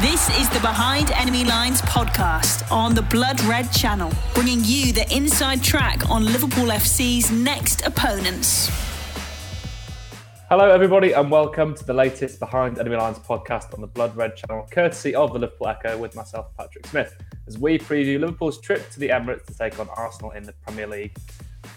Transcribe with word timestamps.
This 0.00 0.30
is 0.40 0.48
the 0.48 0.60
Behind 0.60 1.10
Enemy 1.10 1.44
Lines 1.44 1.82
podcast 1.82 2.72
on 2.72 2.94
the 2.94 3.02
Blood 3.02 3.38
Red 3.42 3.70
channel, 3.70 4.10
bringing 4.32 4.60
you 4.64 4.94
the 4.94 5.06
inside 5.14 5.62
track 5.62 6.08
on 6.08 6.24
Liverpool 6.24 6.68
FC's 6.68 7.30
next 7.30 7.86
opponents. 7.86 8.70
Hello, 10.48 10.70
everybody, 10.70 11.12
and 11.12 11.30
welcome 11.30 11.74
to 11.74 11.84
the 11.84 11.92
latest 11.92 12.40
Behind 12.40 12.78
Enemy 12.78 12.96
Lines 12.96 13.18
podcast 13.18 13.74
on 13.74 13.82
the 13.82 13.86
Blood 13.86 14.16
Red 14.16 14.36
channel, 14.36 14.66
courtesy 14.70 15.14
of 15.14 15.34
the 15.34 15.38
Liverpool 15.38 15.68
Echo 15.68 15.98
with 15.98 16.16
myself, 16.16 16.46
Patrick 16.56 16.86
Smith, 16.86 17.14
as 17.46 17.58
we 17.58 17.78
preview 17.78 18.18
Liverpool's 18.18 18.58
trip 18.58 18.88
to 18.92 19.00
the 19.00 19.10
Emirates 19.10 19.44
to 19.48 19.54
take 19.54 19.78
on 19.78 19.90
Arsenal 19.90 20.30
in 20.30 20.44
the 20.44 20.54
Premier 20.64 20.86
League. 20.86 21.14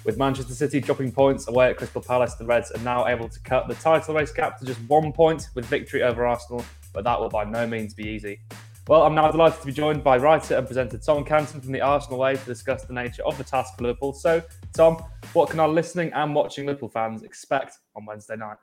With 0.05 0.17
Manchester 0.17 0.53
City 0.53 0.79
dropping 0.79 1.11
points 1.11 1.49
away 1.49 1.71
at 1.71 1.77
Crystal 1.77 2.01
Palace, 2.01 2.35
the 2.35 2.45
Reds 2.45 2.71
are 2.71 2.83
now 2.83 3.05
able 3.05 3.27
to 3.27 3.39
cut 3.41 3.67
the 3.67 3.75
title 3.75 4.15
race 4.15 4.31
gap 4.31 4.59
to 4.59 4.65
just 4.65 4.79
one 4.87 5.11
point 5.11 5.49
with 5.55 5.65
victory 5.65 6.03
over 6.03 6.25
Arsenal, 6.25 6.63
but 6.93 7.03
that 7.03 7.19
will 7.19 7.29
by 7.29 7.43
no 7.43 7.67
means 7.67 7.93
be 7.93 8.07
easy. 8.07 8.39
Well, 8.87 9.03
I'm 9.03 9.15
now 9.15 9.31
delighted 9.31 9.61
to 9.61 9.65
be 9.65 9.71
joined 9.71 10.03
by 10.03 10.17
writer 10.17 10.57
and 10.57 10.67
presenter 10.67 10.97
Tom 10.97 11.23
Canton 11.23 11.61
from 11.61 11.71
the 11.71 11.79
Arsenal 11.79 12.19
Way 12.19 12.35
to 12.35 12.45
discuss 12.45 12.83
the 12.83 12.93
nature 12.93 13.23
of 13.23 13.37
the 13.37 13.43
task 13.43 13.77
for 13.77 13.83
Liverpool. 13.83 14.11
So, 14.11 14.43
Tom, 14.73 15.01
what 15.31 15.49
can 15.49 15.61
our 15.61 15.69
listening 15.69 16.11
and 16.11 16.35
watching 16.35 16.65
Liverpool 16.65 16.89
fans 16.89 17.23
expect 17.23 17.77
on 17.95 18.05
Wednesday 18.05 18.35
night? 18.35 18.57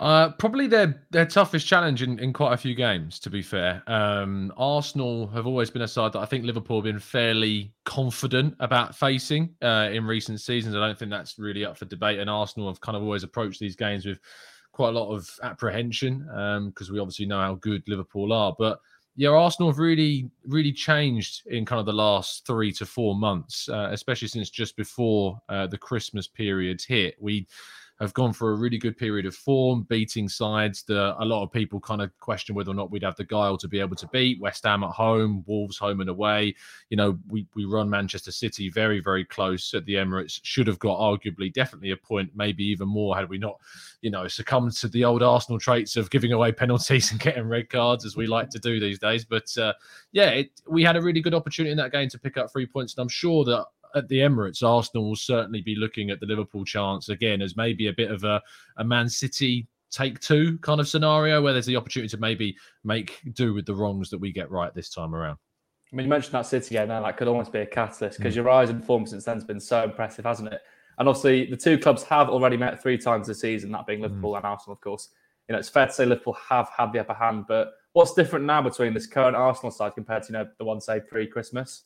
Uh, 0.00 0.30
probably 0.30 0.68
their 0.68 1.02
their 1.10 1.26
toughest 1.26 1.66
challenge 1.66 2.02
in, 2.02 2.20
in 2.20 2.32
quite 2.32 2.52
a 2.52 2.56
few 2.56 2.76
games. 2.76 3.18
To 3.18 3.30
be 3.30 3.42
fair, 3.42 3.82
um, 3.88 4.52
Arsenal 4.56 5.26
have 5.28 5.48
always 5.48 5.70
been 5.70 5.82
a 5.82 5.88
side 5.88 6.12
that 6.12 6.20
I 6.20 6.24
think 6.24 6.44
Liverpool 6.44 6.76
have 6.76 6.84
been 6.84 7.00
fairly 7.00 7.72
confident 7.84 8.54
about 8.60 8.94
facing 8.94 9.56
uh, 9.60 9.88
in 9.92 10.04
recent 10.04 10.40
seasons. 10.40 10.76
I 10.76 10.78
don't 10.78 10.96
think 10.96 11.10
that's 11.10 11.36
really 11.36 11.64
up 11.64 11.76
for 11.76 11.86
debate. 11.86 12.20
And 12.20 12.30
Arsenal 12.30 12.68
have 12.68 12.80
kind 12.80 12.96
of 12.96 13.02
always 13.02 13.24
approached 13.24 13.58
these 13.58 13.74
games 13.74 14.06
with 14.06 14.20
quite 14.78 14.94
a 14.94 14.98
lot 15.00 15.12
of 15.12 15.28
apprehension 15.42 16.20
because 16.68 16.88
um, 16.88 16.94
we 16.94 17.00
obviously 17.00 17.26
know 17.26 17.40
how 17.40 17.56
good 17.56 17.82
Liverpool 17.88 18.32
are. 18.32 18.54
But 18.56 18.78
yeah, 19.16 19.30
Arsenal 19.30 19.72
have 19.72 19.80
really, 19.80 20.30
really 20.46 20.70
changed 20.72 21.42
in 21.48 21.64
kind 21.64 21.80
of 21.80 21.86
the 21.86 21.92
last 21.92 22.46
three 22.46 22.70
to 22.74 22.86
four 22.86 23.16
months, 23.16 23.68
uh, 23.68 23.88
especially 23.90 24.28
since 24.28 24.50
just 24.50 24.76
before 24.76 25.42
uh, 25.48 25.66
the 25.66 25.76
Christmas 25.76 26.28
period 26.28 26.80
hit. 26.86 27.16
We 27.20 27.48
have 28.00 28.14
gone 28.14 28.32
for 28.32 28.52
a 28.52 28.54
really 28.54 28.78
good 28.78 28.96
period 28.96 29.26
of 29.26 29.34
form, 29.34 29.82
beating 29.88 30.28
sides 30.28 30.84
that 30.84 31.16
a 31.18 31.24
lot 31.24 31.42
of 31.42 31.50
people 31.50 31.80
kind 31.80 32.00
of 32.00 32.16
question 32.20 32.54
whether 32.54 32.70
or 32.70 32.74
not 32.74 32.90
we'd 32.92 33.02
have 33.02 33.16
the 33.16 33.24
guile 33.24 33.56
to 33.58 33.66
be 33.66 33.80
able 33.80 33.96
to 33.96 34.06
beat. 34.08 34.40
West 34.40 34.64
Ham 34.64 34.84
at 34.84 34.90
home, 34.90 35.42
Wolves 35.48 35.76
home 35.76 36.00
and 36.00 36.08
away. 36.08 36.54
You 36.90 36.96
know, 36.96 37.18
we, 37.28 37.46
we 37.56 37.64
run 37.64 37.90
Manchester 37.90 38.30
City 38.30 38.68
very, 38.68 39.00
very 39.00 39.24
close 39.24 39.74
at 39.74 39.84
the 39.84 39.94
Emirates. 39.94 40.38
Should 40.44 40.68
have 40.68 40.78
got 40.78 40.98
arguably 40.98 41.52
definitely 41.52 41.90
a 41.90 41.96
point, 41.96 42.30
maybe 42.36 42.64
even 42.64 42.88
more 42.88 43.16
had 43.16 43.28
we 43.28 43.36
not, 43.36 43.58
you 44.00 44.10
know, 44.10 44.28
succumbed 44.28 44.72
to 44.74 44.88
the 44.88 45.04
old 45.04 45.22
Arsenal 45.22 45.58
traits 45.58 45.96
of 45.96 46.08
giving 46.10 46.32
away 46.32 46.52
penalties 46.52 47.10
and 47.10 47.18
getting 47.18 47.48
red 47.48 47.68
cards 47.68 48.04
as 48.04 48.16
we 48.16 48.28
like 48.28 48.48
to 48.50 48.60
do 48.60 48.78
these 48.78 49.00
days. 49.00 49.24
But 49.24 49.56
uh, 49.58 49.72
yeah, 50.12 50.30
it, 50.30 50.50
we 50.68 50.84
had 50.84 50.96
a 50.96 51.02
really 51.02 51.20
good 51.20 51.34
opportunity 51.34 51.72
in 51.72 51.78
that 51.78 51.90
game 51.92 52.08
to 52.10 52.18
pick 52.18 52.36
up 52.36 52.52
three 52.52 52.66
points. 52.66 52.94
And 52.94 53.02
I'm 53.02 53.08
sure 53.08 53.44
that 53.44 53.66
at 53.94 54.08
the 54.08 54.18
Emirates, 54.18 54.62
Arsenal 54.62 55.08
will 55.08 55.16
certainly 55.16 55.62
be 55.62 55.74
looking 55.74 56.10
at 56.10 56.20
the 56.20 56.26
Liverpool 56.26 56.64
chance 56.64 57.08
again 57.08 57.42
as 57.42 57.56
maybe 57.56 57.88
a 57.88 57.92
bit 57.92 58.10
of 58.10 58.24
a, 58.24 58.40
a 58.76 58.84
Man 58.84 59.08
City 59.08 59.66
take 59.90 60.20
two 60.20 60.58
kind 60.58 60.80
of 60.80 60.88
scenario 60.88 61.40
where 61.40 61.52
there's 61.52 61.66
the 61.66 61.76
opportunity 61.76 62.08
to 62.08 62.18
maybe 62.18 62.56
make 62.84 63.20
do 63.32 63.54
with 63.54 63.66
the 63.66 63.74
wrongs 63.74 64.10
that 64.10 64.18
we 64.18 64.32
get 64.32 64.50
right 64.50 64.74
this 64.74 64.90
time 64.90 65.14
around. 65.14 65.38
I 65.92 65.96
mean, 65.96 66.04
you 66.04 66.10
mentioned 66.10 66.34
that 66.34 66.46
City 66.46 66.74
game 66.74 66.88
there, 66.88 67.00
that 67.00 67.16
could 67.16 67.28
almost 67.28 67.52
be 67.52 67.60
a 67.60 67.66
catalyst 67.66 68.18
because 68.18 68.34
mm. 68.34 68.36
your 68.36 68.44
rise 68.44 68.68
in 68.68 68.82
form 68.82 69.06
since 69.06 69.24
then 69.24 69.36
has 69.36 69.44
been 69.44 69.60
so 69.60 69.84
impressive, 69.84 70.24
hasn't 70.24 70.52
it? 70.52 70.60
And 70.98 71.08
obviously, 71.08 71.46
the 71.46 71.56
two 71.56 71.78
clubs 71.78 72.02
have 72.04 72.28
already 72.28 72.56
met 72.56 72.82
three 72.82 72.98
times 72.98 73.28
this 73.28 73.40
season, 73.40 73.72
that 73.72 73.86
being 73.86 74.00
mm. 74.00 74.02
Liverpool 74.02 74.32
mm. 74.32 74.36
and 74.38 74.44
Arsenal, 74.44 74.74
of 74.74 74.80
course. 74.80 75.08
You 75.48 75.54
know, 75.54 75.58
it's 75.58 75.70
fair 75.70 75.86
to 75.86 75.92
say 75.92 76.04
Liverpool 76.04 76.36
have 76.46 76.68
had 76.76 76.92
the 76.92 76.98
upper 76.98 77.14
hand, 77.14 77.46
but 77.48 77.72
what's 77.94 78.12
different 78.12 78.44
now 78.44 78.60
between 78.60 78.92
this 78.92 79.06
current 79.06 79.34
Arsenal 79.34 79.70
side 79.70 79.94
compared 79.94 80.24
to 80.24 80.28
you 80.28 80.32
know 80.34 80.46
the 80.58 80.64
one 80.64 80.80
say 80.80 81.00
pre-Christmas? 81.00 81.84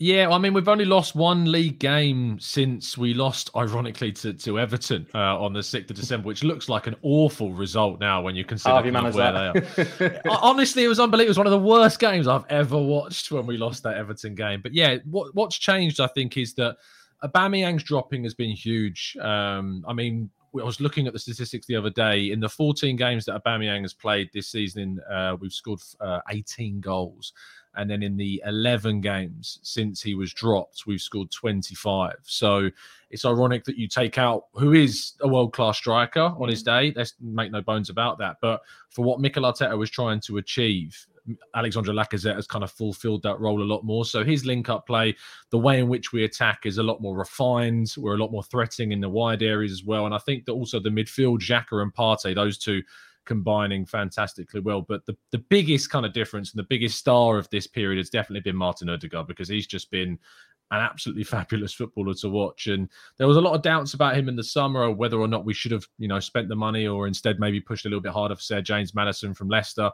Yeah, 0.00 0.30
I 0.30 0.38
mean, 0.38 0.54
we've 0.54 0.68
only 0.68 0.84
lost 0.84 1.16
one 1.16 1.50
league 1.50 1.80
game 1.80 2.38
since 2.38 2.96
we 2.96 3.14
lost, 3.14 3.50
ironically, 3.56 4.12
to, 4.12 4.32
to 4.32 4.60
Everton 4.60 5.08
uh, 5.12 5.42
on 5.42 5.52
the 5.52 5.58
6th 5.58 5.90
of 5.90 5.96
December, 5.96 6.28
which 6.28 6.44
looks 6.44 6.68
like 6.68 6.86
an 6.86 6.94
awful 7.02 7.52
result 7.52 7.98
now 7.98 8.22
when 8.22 8.36
you 8.36 8.44
consider 8.44 8.76
oh, 8.76 8.84
you 8.84 8.92
where 8.92 9.32
that? 9.32 9.76
they 9.98 10.06
are. 10.30 10.38
Honestly, 10.40 10.84
it 10.84 10.88
was 10.88 11.00
unbelievable. 11.00 11.26
It 11.26 11.30
was 11.30 11.38
one 11.38 11.48
of 11.48 11.50
the 11.50 11.58
worst 11.58 11.98
games 11.98 12.28
I've 12.28 12.46
ever 12.48 12.78
watched 12.78 13.32
when 13.32 13.44
we 13.44 13.56
lost 13.56 13.82
that 13.82 13.96
Everton 13.96 14.36
game. 14.36 14.60
But 14.62 14.72
yeah, 14.72 14.98
what, 15.04 15.34
what's 15.34 15.58
changed, 15.58 15.98
I 15.98 16.06
think, 16.06 16.36
is 16.36 16.54
that 16.54 16.76
Aubameyang's 17.24 17.82
dropping 17.82 18.22
has 18.22 18.34
been 18.34 18.50
huge. 18.50 19.16
Um, 19.20 19.84
I 19.88 19.94
mean, 19.94 20.30
I 20.60 20.64
was 20.64 20.80
looking 20.80 21.08
at 21.08 21.12
the 21.12 21.18
statistics 21.18 21.66
the 21.66 21.74
other 21.74 21.90
day. 21.90 22.30
In 22.30 22.38
the 22.38 22.48
14 22.48 22.94
games 22.94 23.24
that 23.24 23.42
Aubameyang 23.42 23.82
has 23.82 23.94
played 23.94 24.30
this 24.32 24.46
season, 24.46 25.00
uh, 25.10 25.36
we've 25.40 25.52
scored 25.52 25.80
uh, 26.00 26.20
18 26.30 26.80
goals. 26.80 27.32
And 27.78 27.88
then 27.88 28.02
in 28.02 28.16
the 28.16 28.42
11 28.44 29.00
games 29.00 29.60
since 29.62 30.02
he 30.02 30.14
was 30.14 30.34
dropped, 30.34 30.84
we've 30.86 31.00
scored 31.00 31.30
25. 31.30 32.16
So 32.24 32.70
it's 33.10 33.24
ironic 33.24 33.64
that 33.64 33.78
you 33.78 33.88
take 33.88 34.18
out 34.18 34.46
who 34.54 34.72
is 34.72 35.12
a 35.20 35.28
world 35.28 35.52
class 35.52 35.78
striker 35.78 36.34
on 36.38 36.48
his 36.48 36.62
mm. 36.62 36.66
day. 36.66 36.92
Let's 36.96 37.14
make 37.20 37.52
no 37.52 37.62
bones 37.62 37.88
about 37.88 38.18
that. 38.18 38.36
But 38.42 38.60
for 38.90 39.04
what 39.04 39.20
Mikel 39.20 39.44
Arteta 39.44 39.78
was 39.78 39.90
trying 39.90 40.20
to 40.22 40.38
achieve, 40.38 41.06
Alexandre 41.54 41.92
Lacazette 41.92 42.34
has 42.34 42.46
kind 42.46 42.64
of 42.64 42.70
fulfilled 42.70 43.22
that 43.22 43.38
role 43.38 43.62
a 43.62 43.64
lot 43.64 43.84
more. 43.84 44.04
So 44.04 44.24
his 44.24 44.44
link 44.44 44.68
up 44.68 44.86
play, 44.86 45.14
the 45.50 45.58
way 45.58 45.78
in 45.78 45.88
which 45.88 46.12
we 46.12 46.24
attack 46.24 46.64
is 46.64 46.78
a 46.78 46.82
lot 46.82 47.00
more 47.00 47.16
refined. 47.16 47.94
We're 47.96 48.14
a 48.14 48.18
lot 48.18 48.32
more 48.32 48.42
threatening 48.42 48.92
in 48.92 49.00
the 49.00 49.08
wide 49.08 49.42
areas 49.42 49.72
as 49.72 49.84
well. 49.84 50.06
And 50.06 50.14
I 50.14 50.18
think 50.18 50.46
that 50.46 50.52
also 50.52 50.80
the 50.80 50.88
midfield, 50.88 51.40
Xhaka 51.40 51.82
and 51.82 51.94
Partey, 51.94 52.34
those 52.34 52.58
two 52.58 52.82
combining 53.28 53.84
fantastically 53.84 54.60
well. 54.60 54.80
But 54.80 55.04
the, 55.04 55.14
the 55.30 55.38
biggest 55.38 55.90
kind 55.90 56.06
of 56.06 56.14
difference 56.14 56.50
and 56.50 56.58
the 56.58 56.66
biggest 56.68 56.98
star 56.98 57.36
of 57.36 57.48
this 57.50 57.66
period 57.66 57.98
has 57.98 58.08
definitely 58.08 58.40
been 58.40 58.56
Martin 58.56 58.88
Odegaard 58.88 59.28
because 59.28 59.48
he's 59.48 59.66
just 59.66 59.90
been 59.90 60.18
an 60.70 60.80
absolutely 60.80 61.24
fabulous 61.36 61.74
footballer 61.74 62.14
to 62.14 62.30
watch. 62.30 62.66
And 62.68 62.88
there 63.18 63.28
was 63.28 63.36
a 63.36 63.40
lot 63.42 63.54
of 63.54 63.60
doubts 63.60 63.92
about 63.92 64.16
him 64.16 64.30
in 64.30 64.34
the 64.34 64.42
summer, 64.42 64.90
whether 64.90 65.18
or 65.18 65.28
not 65.28 65.44
we 65.44 65.52
should 65.52 65.72
have, 65.72 65.86
you 65.98 66.08
know, 66.08 66.18
spent 66.18 66.48
the 66.48 66.56
money 66.56 66.86
or 66.88 67.06
instead 67.06 67.38
maybe 67.38 67.60
pushed 67.60 67.84
a 67.84 67.88
little 67.88 68.00
bit 68.00 68.12
harder 68.12 68.34
for 68.34 68.42
Sir 68.42 68.62
James 68.62 68.94
Maddison 68.94 69.34
from 69.34 69.48
Leicester. 69.48 69.90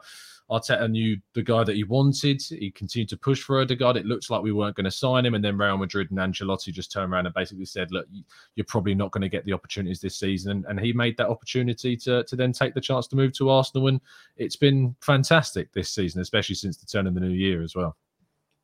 Arteta 0.49 0.89
knew 0.89 1.17
the 1.33 1.41
guy 1.41 1.63
that 1.63 1.75
he 1.75 1.83
wanted. 1.83 2.41
He 2.41 2.69
continued 2.69 3.09
to 3.09 3.17
push 3.17 3.41
for 3.41 3.61
Odegaard. 3.61 3.97
It 3.97 4.05
looks 4.05 4.29
like 4.29 4.43
we 4.43 4.51
weren't 4.51 4.75
going 4.75 4.85
to 4.85 4.91
sign 4.91 5.25
him. 5.25 5.33
And 5.33 5.43
then 5.43 5.57
Real 5.57 5.77
Madrid 5.77 6.11
and 6.11 6.19
Ancelotti 6.19 6.71
just 6.71 6.91
turned 6.91 7.11
around 7.11 7.25
and 7.25 7.33
basically 7.33 7.65
said, 7.65 7.91
look, 7.91 8.05
you're 8.55 8.65
probably 8.65 8.93
not 8.93 9.11
going 9.11 9.23
to 9.23 9.29
get 9.29 9.43
the 9.45 9.53
opportunities 9.53 10.01
this 10.01 10.17
season. 10.17 10.51
And, 10.51 10.65
and 10.65 10.79
he 10.79 10.93
made 10.93 11.17
that 11.17 11.29
opportunity 11.29 11.97
to, 11.97 12.23
to 12.23 12.35
then 12.35 12.51
take 12.51 12.75
the 12.75 12.81
chance 12.81 13.07
to 13.07 13.15
move 13.15 13.33
to 13.33 13.49
Arsenal. 13.49 13.87
And 13.87 13.99
it's 14.37 14.55
been 14.55 14.95
fantastic 15.01 15.73
this 15.73 15.89
season, 15.89 16.21
especially 16.21 16.55
since 16.55 16.77
the 16.77 16.85
turn 16.85 17.07
of 17.07 17.15
the 17.15 17.21
new 17.21 17.29
year 17.29 17.63
as 17.63 17.75
well. 17.75 17.97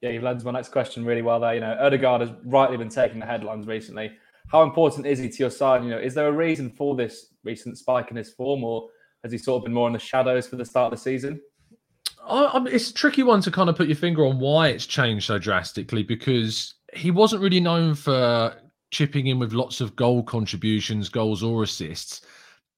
Yeah, 0.01 0.09
you've 0.09 0.23
led 0.23 0.39
to 0.39 0.45
my 0.45 0.51
next 0.51 0.69
question 0.69 1.05
really 1.05 1.21
well 1.21 1.39
there. 1.39 1.55
You 1.55 1.61
know, 1.61 1.77
Odegaard 1.79 2.21
has 2.21 2.31
rightly 2.45 2.77
been 2.77 2.89
taking 2.89 3.19
the 3.19 3.25
headlines 3.25 3.67
recently. 3.67 4.11
How 4.47 4.63
important 4.63 5.05
is 5.05 5.19
he 5.19 5.29
to 5.29 5.37
your 5.37 5.49
side? 5.49 5.83
You 5.83 5.91
know, 5.91 5.99
is 5.99 6.13
there 6.13 6.27
a 6.27 6.31
reason 6.31 6.69
for 6.69 6.95
this 6.95 7.33
recent 7.43 7.77
spike 7.77 8.11
in 8.11 8.17
his 8.17 8.31
form, 8.31 8.63
or 8.63 8.89
has 9.23 9.31
he 9.31 9.37
sort 9.37 9.61
of 9.61 9.65
been 9.65 9.73
more 9.73 9.87
in 9.87 9.93
the 9.93 9.99
shadows 9.99 10.47
for 10.47 10.57
the 10.57 10.65
start 10.65 10.91
of 10.91 10.99
the 10.99 11.03
season? 11.03 11.39
I, 12.27 12.63
it's 12.67 12.89
a 12.89 12.93
tricky 12.93 13.23
one 13.23 13.41
to 13.41 13.51
kind 13.51 13.69
of 13.69 13.75
put 13.75 13.87
your 13.87 13.95
finger 13.95 14.25
on 14.25 14.39
why 14.39 14.69
it's 14.69 14.85
changed 14.85 15.25
so 15.27 15.39
drastically 15.39 16.03
because 16.03 16.75
he 16.93 17.11
wasn't 17.11 17.41
really 17.41 17.59
known 17.59 17.95
for 17.95 18.55
chipping 18.91 19.27
in 19.27 19.39
with 19.39 19.53
lots 19.53 19.81
of 19.81 19.95
goal 19.95 20.23
contributions, 20.23 21.09
goals 21.09 21.43
or 21.43 21.63
assists. 21.63 22.21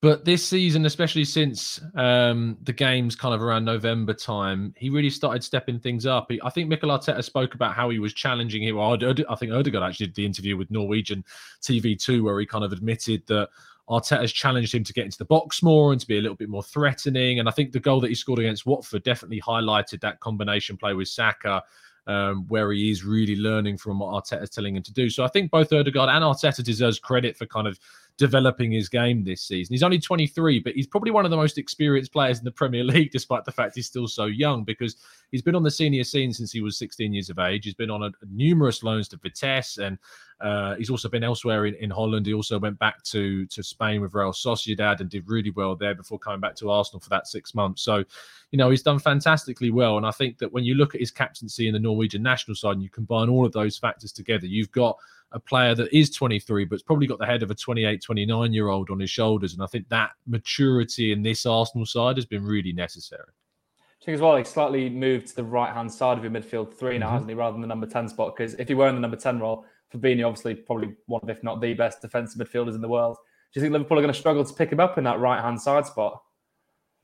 But 0.02 0.26
this 0.26 0.46
season, 0.46 0.86
especially 0.86 1.24
since 1.24 1.80
um, 1.96 2.58
the 2.64 2.74
games 2.74 3.16
kind 3.16 3.34
of 3.34 3.42
around 3.42 3.64
November 3.64 4.14
time, 4.14 4.74
he 4.76 4.90
really 4.90 5.10
started 5.10 5.46
stepping 5.46 5.80
things 5.80 6.06
up. 6.06 6.30
He, 6.30 6.42
I 6.44 6.50
think 6.50 6.68
Mikel 6.68 6.90
Arteta 6.90 7.24
spoke 7.24 7.56
about 7.56 7.74
how 7.74 7.90
he 7.90 8.00
was 8.00 8.14
challenging 8.14 8.64
him. 8.64 8.76
Well, 8.76 8.98
I 9.02 9.36
think 9.36 9.54
Odegaard 9.54 9.82
actually 9.82 10.08
did 10.08 10.16
the 10.16 10.26
interview 10.26 10.58
with 10.58 10.70
Norwegian 10.70 11.24
TV2 11.62 12.22
where 12.22 12.38
he 12.38 12.46
kind 12.46 12.66
of 12.66 12.74
admitted 12.74 13.26
that 13.28 13.48
Arteta's 13.90 14.32
challenged 14.32 14.74
him 14.74 14.84
to 14.84 14.94
get 14.94 15.06
into 15.06 15.18
the 15.18 15.26
box 15.26 15.62
more 15.62 15.92
and 15.92 16.00
to 16.00 16.08
be 16.08 16.18
a 16.18 16.22
little 16.22 16.38
bit 16.38 16.50
more 16.50 16.64
threatening. 16.64 17.40
And 17.40 17.50
I 17.50 17.52
think 17.52 17.72
the 17.72 17.80
goal 17.80 18.00
that 18.02 18.10
he 18.10 18.16
scored 18.16 18.40
against 18.40 18.66
Watford 18.66 19.04
definitely 19.04 19.42
highlighted 19.42 20.00
that 20.02 20.20
combination 20.22 20.78
play 20.78 20.94
with 20.94 21.10
Saka, 21.10 21.64
um, 22.08 22.46
where 22.48 22.72
he 22.72 22.92
is 22.92 23.04
really 23.04 23.36
learning 23.36 23.78
from 23.78 24.00
what 24.00 24.14
Arteta's 24.14 24.50
telling 24.50 24.76
him 24.76 24.84
to 24.84 24.94
do. 24.94 25.10
So 25.10 25.24
I 25.24 25.28
think 25.28 25.52
both 25.52 25.74
Odegaard 25.74 26.10
and 26.10 26.24
Arteta 26.24 26.64
deserves 26.64 27.00
credit 27.00 27.38
for 27.38 27.46
kind 27.46 27.68
of 27.68 27.80
developing 28.18 28.72
his 28.72 28.90
game 28.90 29.24
this 29.24 29.42
season. 29.42 29.74
He's 29.74 29.84
only 29.84 30.00
23, 30.00 30.60
but 30.60 30.74
he's 30.74 30.86
probably 30.86 31.12
one 31.12 31.26
of 31.26 31.32
the 31.32 31.38
most 31.38 31.58
experienced 31.58 32.12
players 32.12 32.40
in 32.40 32.46
the 32.46 32.52
Premier 32.52 32.84
League, 32.84 33.12
despite 33.12 33.44
the 33.46 33.52
fact 33.52 33.76
he's 33.76 33.88
still 33.88 34.08
so 34.08 34.26
young, 34.26 34.64
because 34.64 34.98
he's 35.32 35.42
been 35.42 35.56
on 35.56 35.64
the 35.64 35.72
senior 35.72 36.04
scene 36.04 36.32
since 36.32 36.52
he 36.52 36.62
was 36.62 36.78
16 36.78 37.12
years 37.12 37.30
of 37.30 37.40
age. 37.40 37.66
He's 37.66 37.74
been 37.74 37.90
on 37.90 38.04
a, 38.04 38.12
numerous 38.30 38.84
loans 38.84 39.08
to 39.10 39.18
Vitesse, 39.18 39.80
and 39.80 39.98
uh, 40.42 40.76
he's 40.76 40.90
also 40.90 41.10
been 41.10 41.24
elsewhere 41.24 41.66
in, 41.66 41.74
in 41.76 41.90
Holland. 41.90 42.26
He 42.26 42.34
also 42.34 42.60
went 42.60 42.78
back 42.78 43.02
to 43.04 43.46
to 43.48 43.64
Spain 43.64 44.02
with 44.02 44.14
Real 44.14 44.32
Sociedad 44.32 45.00
and 45.00 45.10
did 45.10 45.28
really 45.28 45.52
well 45.52 45.76
there 45.76 45.96
before 45.96 46.20
coming 46.20 46.40
back 46.40 46.56
to 46.58 46.70
Arsenal 46.70 47.00
for 47.00 47.10
that 47.10 47.28
six 47.28 47.56
months. 47.56 47.82
So, 47.82 48.04
you 48.52 48.58
know, 48.58 48.70
he's 48.70 48.84
done 48.84 49.00
fantastically 49.00 49.72
well. 49.72 49.98
And 49.98 50.06
I 50.06 50.12
think 50.12 50.38
that 50.40 50.52
when 50.52 50.64
you 50.64 50.76
look 50.76 50.94
at 50.94 51.02
his 51.02 51.12
captaincy 51.12 51.68
in 51.68 51.74
the 51.74 51.80
Norwegian 51.80 52.22
national 52.22 52.56
side 52.56 52.74
and 52.74 52.84
you 52.84 52.90
combine 52.90 53.30
all 53.30 53.46
of 53.46 53.54
those 53.54 53.78
factors 53.78 54.12
together, 54.12 54.46
you've 54.46 54.72
got 54.72 54.98
a 55.34 55.40
player 55.40 55.76
that 55.76 55.96
is 55.96 56.12
23, 56.12 56.66
but's 56.66 56.84
probably 56.84 57.08
got 57.08 57.20
the 57.20 57.26
head 57.26 57.44
of 57.44 57.52
a 57.52 57.56
28, 57.56 58.02
29 58.02 58.54
year 58.54 58.70
old 58.70 58.90
on 58.90 59.00
his 59.00 59.10
shoulders. 59.10 59.54
And 59.54 59.64
I 59.64 59.66
think 59.66 59.90
that 59.90 60.12
maturity 60.28 61.12
in 61.12 61.24
this 61.24 61.46
Arsenal 61.46 61.86
side 61.86 62.18
has 62.18 62.26
been 62.26 62.44
really 62.44 62.72
necessary. 62.72 63.32
I 63.80 64.06
think 64.06 64.16
as 64.16 64.22
well, 64.22 64.36
he 64.36 64.44
slightly 64.44 64.90
moved 64.90 65.28
to 65.28 65.36
the 65.36 65.44
right 65.44 65.74
hand 65.74 65.92
side 65.92 66.18
of 66.18 66.24
your 66.24 66.32
midfield 66.32 66.74
3 66.74 66.98
now, 66.98 67.06
mm-hmm. 67.06 67.14
hasn't 67.14 67.30
he, 67.30 67.36
rather 67.36 67.54
than 67.54 67.62
the 67.62 67.68
number 67.68 67.88
10 67.88 68.10
spot? 68.10 68.36
Because 68.36 68.54
if 68.56 68.68
he 68.68 68.74
were 68.74 68.90
in 68.90 68.96
the 68.96 69.02
number 69.02 69.18
10 69.18 69.40
role, 69.40 69.66
Fabinho, 69.94 70.28
obviously, 70.28 70.56
probably 70.56 70.94
one 71.06 71.22
of, 71.24 71.30
if 71.30 71.44
not 71.44 71.62
the 71.62 71.74
best 71.74 72.02
defensive 72.02 72.46
midfielders 72.46 72.76
in 72.76 72.82
the 72.82 72.88
world. 72.88 73.18
Do 73.54 73.60
you 73.60 73.62
think 73.62 73.74
Liverpool 73.74 74.00
are 74.00 74.02
going 74.02 74.14
to 74.14 74.20
struggle 74.20 74.44
to 74.44 74.54
pick 74.54 74.72
him 74.72 74.80
up 74.80 74.98
in 74.98 75.04
that 75.06 75.20
right 75.20 75.42
hand 75.42 75.62
side 75.62 75.86
spot? 75.86 76.22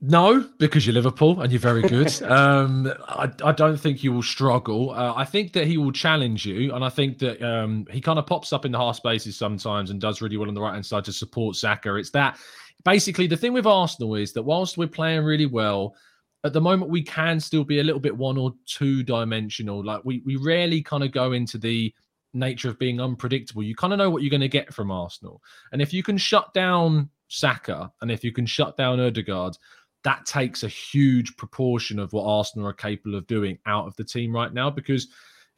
No, 0.02 0.48
because 0.58 0.86
you're 0.86 0.94
Liverpool 0.94 1.42
and 1.42 1.52
you're 1.52 1.60
very 1.60 1.82
good. 1.82 2.22
um, 2.30 2.90
I, 3.06 3.30
I, 3.44 3.52
don't 3.52 3.76
think 3.76 4.02
you 4.02 4.12
will 4.12 4.22
struggle. 4.22 4.92
Uh, 4.92 5.12
I 5.14 5.26
think 5.26 5.52
that 5.52 5.66
he 5.66 5.76
will 5.76 5.92
challenge 5.92 6.46
you, 6.46 6.74
and 6.74 6.82
I 6.82 6.88
think 6.88 7.18
that 7.18 7.42
um, 7.42 7.86
he 7.90 8.00
kind 8.00 8.18
of 8.18 8.26
pops 8.26 8.54
up 8.54 8.64
in 8.64 8.72
the 8.72 8.78
half 8.78 8.96
spaces 8.96 9.36
sometimes 9.36 9.90
and 9.90 10.00
does 10.00 10.22
really 10.22 10.38
well 10.38 10.48
on 10.48 10.54
the 10.54 10.60
right 10.60 10.72
hand 10.72 10.86
side 10.86 11.04
to 11.04 11.12
support 11.12 11.56
Saka. 11.56 11.96
It's 11.96 12.10
that 12.10 12.38
basically 12.82 13.26
the 13.26 13.36
thing 13.36 13.52
with 13.52 13.66
Arsenal 13.66 14.14
is 14.14 14.32
that 14.32 14.42
whilst 14.42 14.78
we're 14.78 14.88
playing 14.88 15.22
really 15.22 15.44
well, 15.44 15.94
at 16.44 16.54
the 16.54 16.60
moment 16.62 16.90
we 16.90 17.02
can 17.02 17.38
still 17.38 17.64
be 17.64 17.80
a 17.80 17.84
little 17.84 18.00
bit 18.00 18.16
one 18.16 18.38
or 18.38 18.54
two 18.64 19.02
dimensional. 19.02 19.84
Like 19.84 20.00
we 20.02 20.22
we 20.24 20.36
rarely 20.36 20.82
kind 20.82 21.04
of 21.04 21.12
go 21.12 21.32
into 21.32 21.58
the 21.58 21.92
nature 22.32 22.70
of 22.70 22.78
being 22.78 23.02
unpredictable. 23.02 23.62
You 23.62 23.74
kind 23.74 23.92
of 23.92 23.98
know 23.98 24.08
what 24.08 24.22
you're 24.22 24.30
going 24.30 24.40
to 24.40 24.48
get 24.48 24.72
from 24.72 24.90
Arsenal, 24.90 25.42
and 25.72 25.82
if 25.82 25.92
you 25.92 26.02
can 26.02 26.16
shut 26.16 26.54
down 26.54 27.10
Saka 27.30 27.90
and 28.02 28.10
if 28.10 28.24
you 28.24 28.32
can 28.32 28.44
shut 28.44 28.76
down 28.76 29.00
Odegaard 29.00 29.56
that 30.04 30.24
takes 30.26 30.62
a 30.62 30.68
huge 30.68 31.36
proportion 31.36 31.98
of 31.98 32.12
what 32.12 32.24
Arsenal 32.24 32.66
are 32.66 32.72
capable 32.72 33.16
of 33.16 33.26
doing 33.26 33.58
out 33.66 33.86
of 33.86 33.96
the 33.96 34.04
team 34.04 34.34
right 34.34 34.52
now. 34.52 34.70
Because 34.70 35.08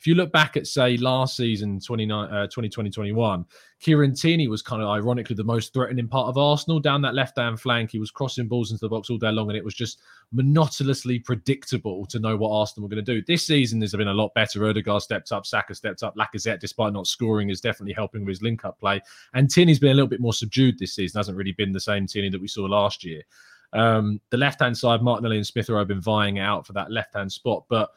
if 0.03 0.07
you 0.09 0.17
look 0.17 0.33
back 0.33 0.57
at, 0.57 0.67
say, 0.67 0.97
last 0.97 1.37
season, 1.37 1.79
2020 1.79 2.11
uh, 2.11 2.91
21, 2.91 3.45
Kieran 3.79 4.13
Tierney 4.17 4.49
was 4.49 4.61
kind 4.61 4.83
of 4.83 4.89
ironically 4.89 5.37
the 5.37 5.45
most 5.45 5.73
threatening 5.73 6.09
part 6.09 6.27
of 6.27 6.37
Arsenal 6.37 6.81
down 6.81 7.03
that 7.03 7.15
left 7.15 7.39
hand 7.39 7.61
flank. 7.61 7.93
He 7.93 8.01
was 8.01 8.11
crossing 8.11 8.49
balls 8.49 8.73
into 8.73 8.81
the 8.81 8.89
box 8.89 9.11
all 9.11 9.17
day 9.17 9.31
long, 9.31 9.49
and 9.49 9.57
it 9.57 9.65
was 9.65 9.75
just 9.75 10.01
monotonously 10.33 11.21
predictable 11.21 12.05
to 12.07 12.19
know 12.19 12.37
what 12.37 12.51
Arsenal 12.51 12.89
were 12.89 12.93
going 12.93 13.05
to 13.05 13.15
do. 13.15 13.23
This 13.29 13.47
season, 13.47 13.79
there's 13.79 13.95
been 13.95 14.09
a 14.09 14.13
lot 14.13 14.35
better. 14.35 14.67
Odegaard 14.67 15.03
stepped 15.03 15.31
up, 15.31 15.47
Saka 15.47 15.73
stepped 15.73 16.03
up, 16.03 16.17
Lacazette, 16.17 16.59
despite 16.59 16.93
not 16.93 17.07
scoring, 17.07 17.51
is 17.51 17.61
definitely 17.61 17.95
helping 17.95 18.23
with 18.23 18.31
his 18.31 18.43
link 18.43 18.65
up 18.65 18.81
play. 18.81 19.01
And 19.35 19.49
Tierney's 19.49 19.79
been 19.79 19.93
a 19.93 19.95
little 19.95 20.09
bit 20.09 20.21
more 20.21 20.35
subdued 20.35 20.81
this 20.81 20.97
season, 20.97 21.17
hasn't 21.17 21.39
really 21.39 21.53
been 21.53 21.71
the 21.71 21.79
same 21.79 22.09
Tierney 22.09 22.31
that 22.31 22.41
we 22.41 22.49
saw 22.49 22.65
last 22.65 23.05
year. 23.05 23.23
Um, 23.73 24.21
the 24.31 24.37
left 24.37 24.61
hand 24.61 24.77
side, 24.77 25.03
Martinelli 25.03 25.37
and 25.37 25.47
Smith 25.47 25.69
have 25.69 25.89
been 25.89 26.01
vying 26.01 26.39
out 26.39 26.67
for 26.67 26.73
that 26.75 26.91
left 26.91 27.15
hand 27.15 27.33
spot, 27.33 27.65
but 27.69 27.91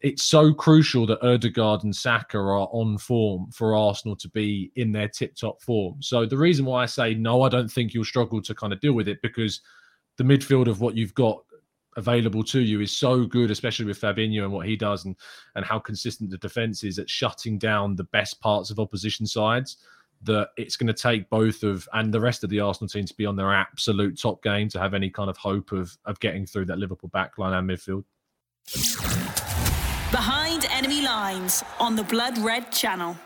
it's 0.00 0.22
so 0.22 0.52
crucial 0.52 1.06
that 1.06 1.22
Odegaard 1.22 1.84
and 1.84 1.94
Saka 1.94 2.38
are 2.38 2.68
on 2.72 2.96
form 2.98 3.50
for 3.50 3.74
Arsenal 3.74 4.16
to 4.16 4.28
be 4.30 4.70
in 4.76 4.92
their 4.92 5.08
tip 5.08 5.34
top 5.34 5.60
form. 5.60 6.00
So 6.00 6.24
the 6.24 6.38
reason 6.38 6.64
why 6.64 6.82
I 6.82 6.86
say 6.86 7.14
no, 7.14 7.42
I 7.42 7.48
don't 7.48 7.70
think 7.70 7.92
you'll 7.92 8.04
struggle 8.04 8.40
to 8.42 8.54
kind 8.54 8.72
of 8.72 8.80
deal 8.80 8.94
with 8.94 9.08
it 9.08 9.20
because 9.22 9.60
the 10.16 10.24
midfield 10.24 10.68
of 10.68 10.80
what 10.80 10.96
you've 10.96 11.14
got 11.14 11.42
available 11.96 12.42
to 12.42 12.60
you 12.60 12.80
is 12.80 12.96
so 12.96 13.24
good, 13.24 13.50
especially 13.50 13.84
with 13.84 14.00
Fabinho 14.00 14.44
and 14.44 14.52
what 14.52 14.66
he 14.66 14.76
does 14.76 15.04
and 15.04 15.16
and 15.54 15.64
how 15.64 15.78
consistent 15.78 16.30
the 16.30 16.38
defense 16.38 16.82
is 16.82 16.98
at 16.98 17.10
shutting 17.10 17.58
down 17.58 17.94
the 17.94 18.04
best 18.04 18.40
parts 18.40 18.70
of 18.70 18.78
opposition 18.78 19.26
sides 19.26 19.76
that 20.24 20.50
it's 20.56 20.76
going 20.76 20.86
to 20.86 20.94
take 20.94 21.28
both 21.30 21.62
of 21.62 21.88
and 21.92 22.12
the 22.12 22.20
rest 22.20 22.44
of 22.44 22.50
the 22.50 22.60
Arsenal 22.60 22.88
team 22.88 23.04
to 23.04 23.14
be 23.14 23.26
on 23.26 23.36
their 23.36 23.52
absolute 23.52 24.20
top 24.20 24.42
game 24.42 24.68
to 24.70 24.80
have 24.80 24.94
any 24.94 25.10
kind 25.10 25.30
of 25.30 25.36
hope 25.36 25.72
of 25.72 25.96
of 26.04 26.18
getting 26.20 26.46
through 26.46 26.64
that 26.66 26.78
Liverpool 26.78 27.10
backline 27.14 27.56
and 27.58 27.68
midfield. 27.68 28.04
Behind 30.10 30.64
enemy 30.70 31.02
lines 31.02 31.64
on 31.80 31.96
the 31.96 32.04
Blood 32.04 32.38
Red 32.38 32.70
Channel. 32.70 33.16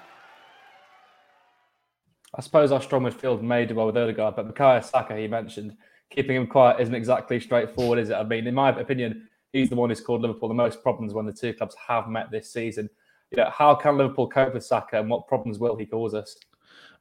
I 2.35 2.41
suppose 2.41 2.73
our 2.73 2.83
strong 2.83 3.03
midfield 3.03 3.43
may 3.43 3.65
do 3.65 3.75
well 3.75 3.87
with 3.87 3.97
Odegaard, 3.97 4.37
but 4.37 4.55
Bukayo 4.55 4.85
Saka, 4.85 5.17
he 5.17 5.29
mentioned, 5.29 5.77
keeping 6.11 6.37
him 6.37 6.47
quiet 6.47 6.81
isn't 6.81 6.95
exactly 6.95 7.41
straightforward, 7.41 7.99
is 7.99 8.11
it? 8.11 8.15
I 8.15 8.25
mean, 8.25 8.47
in 8.47 8.55
my 8.55 8.71
opinion, 8.71 9.29
he's 9.53 9.71
the 9.71 9.77
one 9.77 9.91
who's 9.91 10.01
caused 10.01 10.23
Liverpool 10.23 10.49
the 10.49 10.55
most 10.55 10.83
problems 10.83 11.15
when 11.15 11.27
the 11.27 11.33
two 11.33 11.53
clubs 11.53 11.75
have 11.87 12.09
met 12.09 12.31
this 12.31 12.53
season. 12.53 12.89
You 13.31 13.39
know, 13.39 13.51
how 13.51 13.75
can 13.75 13.97
Liverpool 13.97 14.29
cope 14.29 14.55
with 14.55 14.65
Saka 14.65 15.01
and 15.01 15.11
what 15.11 15.27
problems 15.27 15.59
will 15.59 15.77
he 15.77 15.87
cause 15.87 16.15
us? 16.15 16.37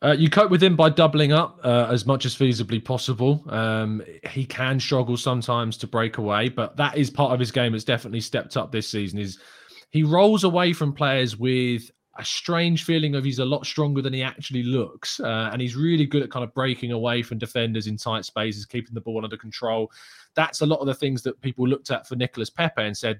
Uh, 0.03 0.11
you 0.11 0.29
cope 0.29 0.51
with 0.51 0.61
him 0.61 0.75
by 0.75 0.89
doubling 0.89 1.31
up 1.31 1.59
uh, 1.63 1.87
as 1.89 2.05
much 2.05 2.25
as 2.25 2.35
feasibly 2.35 2.83
possible. 2.83 3.43
Um, 3.49 4.03
he 4.29 4.45
can 4.45 4.79
struggle 4.79 5.17
sometimes 5.17 5.75
to 5.77 5.87
break 5.87 6.19
away, 6.19 6.49
but 6.49 6.77
that 6.77 6.97
is 6.97 7.09
part 7.09 7.33
of 7.33 7.39
his 7.39 7.51
game. 7.51 7.73
It's 7.73 7.83
definitely 7.83 8.21
stepped 8.21 8.57
up 8.57 8.71
this 8.71 8.87
season. 8.87 9.17
Is 9.17 9.39
he 9.89 10.03
rolls 10.03 10.43
away 10.43 10.73
from 10.73 10.93
players 10.93 11.37
with 11.37 11.89
a 12.19 12.25
strange 12.25 12.83
feeling 12.83 13.15
of 13.15 13.23
he's 13.23 13.39
a 13.39 13.45
lot 13.45 13.65
stronger 13.65 14.01
than 14.01 14.13
he 14.13 14.21
actually 14.21 14.63
looks, 14.63 15.19
uh, 15.19 15.49
and 15.51 15.61
he's 15.61 15.75
really 15.75 16.05
good 16.05 16.23
at 16.23 16.31
kind 16.31 16.43
of 16.43 16.53
breaking 16.53 16.91
away 16.91 17.23
from 17.23 17.37
defenders 17.37 17.87
in 17.87 17.97
tight 17.97 18.25
spaces, 18.25 18.65
keeping 18.65 18.93
the 18.93 19.01
ball 19.01 19.23
under 19.23 19.37
control. 19.37 19.91
That's 20.35 20.61
a 20.61 20.65
lot 20.65 20.79
of 20.79 20.87
the 20.87 20.93
things 20.93 21.23
that 21.23 21.41
people 21.41 21.67
looked 21.67 21.89
at 21.89 22.07
for 22.07 22.15
Nicolas 22.15 22.49
Pepe 22.49 22.81
and 22.83 22.95
said 22.95 23.19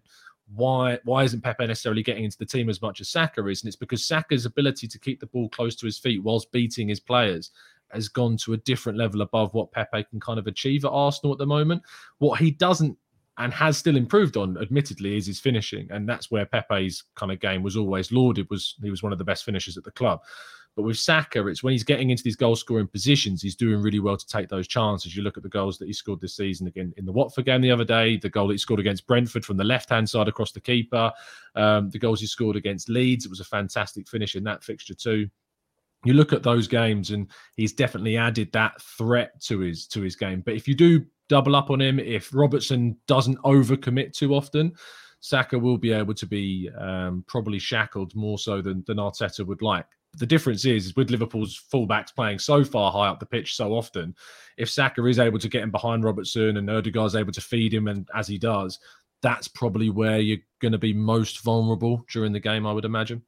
why 0.55 0.99
why 1.03 1.23
isn't 1.23 1.41
Pepe 1.41 1.67
necessarily 1.67 2.03
getting 2.03 2.23
into 2.23 2.37
the 2.37 2.45
team 2.45 2.69
as 2.69 2.81
much 2.81 3.01
as 3.01 3.09
Saka 3.09 3.45
is? 3.47 3.61
And 3.61 3.67
it's 3.67 3.75
because 3.75 4.05
Saka's 4.05 4.45
ability 4.45 4.87
to 4.87 4.99
keep 4.99 5.19
the 5.19 5.27
ball 5.27 5.49
close 5.49 5.75
to 5.75 5.85
his 5.85 5.97
feet 5.97 6.23
whilst 6.23 6.51
beating 6.51 6.87
his 6.87 6.99
players 6.99 7.51
has 7.91 8.09
gone 8.09 8.35
to 8.37 8.53
a 8.53 8.57
different 8.57 8.97
level 8.97 9.21
above 9.21 9.53
what 9.53 9.71
Pepe 9.71 10.03
can 10.05 10.19
kind 10.19 10.39
of 10.39 10.47
achieve 10.47 10.83
at 10.83 10.91
Arsenal 10.91 11.31
at 11.31 11.37
the 11.37 11.45
moment. 11.45 11.81
What 12.19 12.39
he 12.39 12.51
doesn't 12.51 12.97
and 13.37 13.53
has 13.53 13.77
still 13.77 13.95
improved 13.95 14.35
on, 14.35 14.57
admittedly, 14.57 15.15
is 15.15 15.27
his 15.27 15.39
finishing, 15.39 15.87
and 15.91 16.09
that's 16.09 16.31
where 16.31 16.45
Pepe's 16.45 17.03
kind 17.15 17.31
of 17.31 17.39
game 17.39 17.61
was 17.61 17.77
always 17.77 18.11
lauded. 18.11 18.49
Was 18.49 18.75
he 18.81 18.89
was 18.89 19.03
one 19.03 19.11
of 19.11 19.19
the 19.19 19.23
best 19.23 19.45
finishers 19.45 19.77
at 19.77 19.83
the 19.83 19.91
club. 19.91 20.21
But 20.77 20.83
with 20.83 20.99
Saka, 20.99 21.47
it's 21.47 21.63
when 21.63 21.71
he's 21.71 21.83
getting 21.83 22.11
into 22.11 22.21
these 22.21 22.35
goal 22.35 22.55
scoring 22.55 22.85
positions, 22.85 23.41
he's 23.41 23.55
doing 23.55 23.81
really 23.81 23.99
well 23.99 24.15
to 24.15 24.27
take 24.27 24.47
those 24.47 24.67
chances. 24.67 25.15
You 25.15 25.23
look 25.23 25.35
at 25.35 25.41
the 25.41 25.49
goals 25.49 25.79
that 25.79 25.87
he 25.87 25.93
scored 25.93 26.21
this 26.21 26.35
season 26.35 26.67
again 26.67 26.93
in 26.97 27.05
the 27.05 27.11
Watford 27.11 27.45
game 27.45 27.61
the 27.61 27.71
other 27.71 27.83
day, 27.83 28.17
the 28.17 28.29
goal 28.29 28.49
he 28.49 28.59
scored 28.59 28.79
against 28.79 29.07
Brentford 29.07 29.43
from 29.43 29.57
the 29.57 29.63
left 29.63 29.89
hand 29.89 30.07
side 30.07 30.27
across 30.27 30.51
the 30.51 30.61
keeper, 30.61 31.11
um, 31.55 31.89
the 31.89 31.97
goals 31.97 32.21
he 32.21 32.27
scored 32.27 32.55
against 32.55 32.89
Leeds. 32.89 33.25
It 33.25 33.31
was 33.31 33.39
a 33.39 33.45
fantastic 33.45 34.07
finish 34.07 34.35
in 34.35 34.43
that 34.43 34.63
fixture 34.63 34.93
too. 34.93 35.27
You 36.05 36.13
look 36.13 36.31
at 36.31 36.43
those 36.43 36.67
games, 36.67 37.09
and 37.09 37.25
he's 37.55 37.73
definitely 37.73 38.15
added 38.15 38.51
that 38.51 38.79
threat 38.79 39.41
to 39.45 39.61
his 39.61 39.87
to 39.87 40.01
his 40.01 40.15
game. 40.15 40.43
But 40.45 40.53
if 40.53 40.67
you 40.67 40.75
do 40.75 41.03
double 41.27 41.55
up 41.55 41.71
on 41.71 41.81
him, 41.81 41.97
if 41.97 42.31
Robertson 42.35 42.97
doesn't 43.07 43.39
overcommit 43.39 44.13
too 44.13 44.35
often, 44.35 44.73
Saka 45.21 45.57
will 45.57 45.79
be 45.79 45.91
able 45.91 46.13
to 46.13 46.27
be 46.27 46.69
um, 46.77 47.25
probably 47.27 47.57
shackled 47.57 48.15
more 48.15 48.37
so 48.37 48.61
than, 48.61 48.83
than 48.85 48.97
Arteta 48.97 49.43
would 49.43 49.63
like 49.63 49.87
the 50.17 50.25
difference 50.25 50.65
is, 50.65 50.87
is 50.87 50.95
with 50.95 51.09
Liverpool's 51.09 51.61
fullbacks 51.71 52.13
playing 52.13 52.39
so 52.39 52.63
far 52.63 52.91
high 52.91 53.07
up 53.07 53.19
the 53.19 53.25
pitch 53.25 53.55
so 53.55 53.73
often, 53.73 54.15
if 54.57 54.69
Saka 54.69 55.05
is 55.05 55.19
able 55.19 55.39
to 55.39 55.49
get 55.49 55.63
him 55.63 55.71
behind 55.71 56.03
Robertson 56.03 56.57
and 56.57 56.69
Odegaard's 56.69 57.15
able 57.15 57.31
to 57.33 57.41
feed 57.41 57.73
him, 57.73 57.87
and 57.87 58.07
as 58.15 58.27
he 58.27 58.37
does, 58.37 58.79
that's 59.21 59.47
probably 59.47 59.89
where 59.89 60.19
you're 60.19 60.37
going 60.59 60.71
to 60.71 60.77
be 60.77 60.93
most 60.93 61.41
vulnerable 61.43 62.05
during 62.11 62.33
the 62.33 62.39
game, 62.39 62.65
I 62.65 62.73
would 62.73 62.85
imagine. 62.85 63.21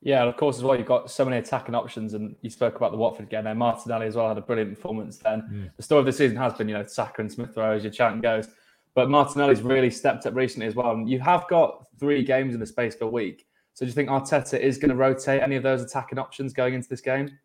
Yeah, 0.00 0.22
of 0.24 0.36
course, 0.36 0.58
as 0.58 0.62
well, 0.62 0.76
you've 0.76 0.86
got 0.86 1.10
so 1.10 1.24
many 1.24 1.38
attacking 1.38 1.74
options, 1.74 2.14
and 2.14 2.36
you 2.42 2.50
spoke 2.50 2.76
about 2.76 2.92
the 2.92 2.98
Watford 2.98 3.28
game 3.28 3.44
there. 3.44 3.54
Martinelli 3.54 4.06
as 4.06 4.14
well 4.14 4.28
had 4.28 4.38
a 4.38 4.42
brilliant 4.42 4.74
performance 4.74 5.18
then. 5.18 5.42
Mm. 5.52 5.70
The 5.76 5.82
story 5.82 6.00
of 6.00 6.06
the 6.06 6.12
season 6.12 6.36
has 6.36 6.54
been, 6.54 6.68
you 6.68 6.74
know, 6.74 6.86
Saka 6.86 7.22
and 7.22 7.32
Smith 7.32 7.56
Rowe 7.56 7.72
as 7.72 7.82
your 7.82 7.92
chant 7.92 8.22
goes. 8.22 8.48
But 8.94 9.10
Martinelli's 9.10 9.62
really 9.62 9.90
stepped 9.90 10.24
up 10.26 10.34
recently 10.34 10.66
as 10.66 10.74
well. 10.74 10.92
And 10.92 11.08
you 11.08 11.18
have 11.20 11.48
got 11.48 11.86
three 11.98 12.22
games 12.22 12.54
in 12.54 12.60
the 12.60 12.66
space 12.66 12.94
of 12.94 13.02
a 13.02 13.06
week. 13.06 13.46
So 13.78 13.84
do 13.86 13.90
you 13.90 13.94
think 13.94 14.08
Arteta 14.08 14.58
is 14.58 14.76
going 14.76 14.88
to 14.88 14.96
rotate 14.96 15.40
any 15.40 15.54
of 15.54 15.62
those 15.62 15.80
attacking 15.80 16.18
options 16.18 16.52
going 16.52 16.74
into 16.74 16.88
this 16.88 17.00
game? 17.00 17.38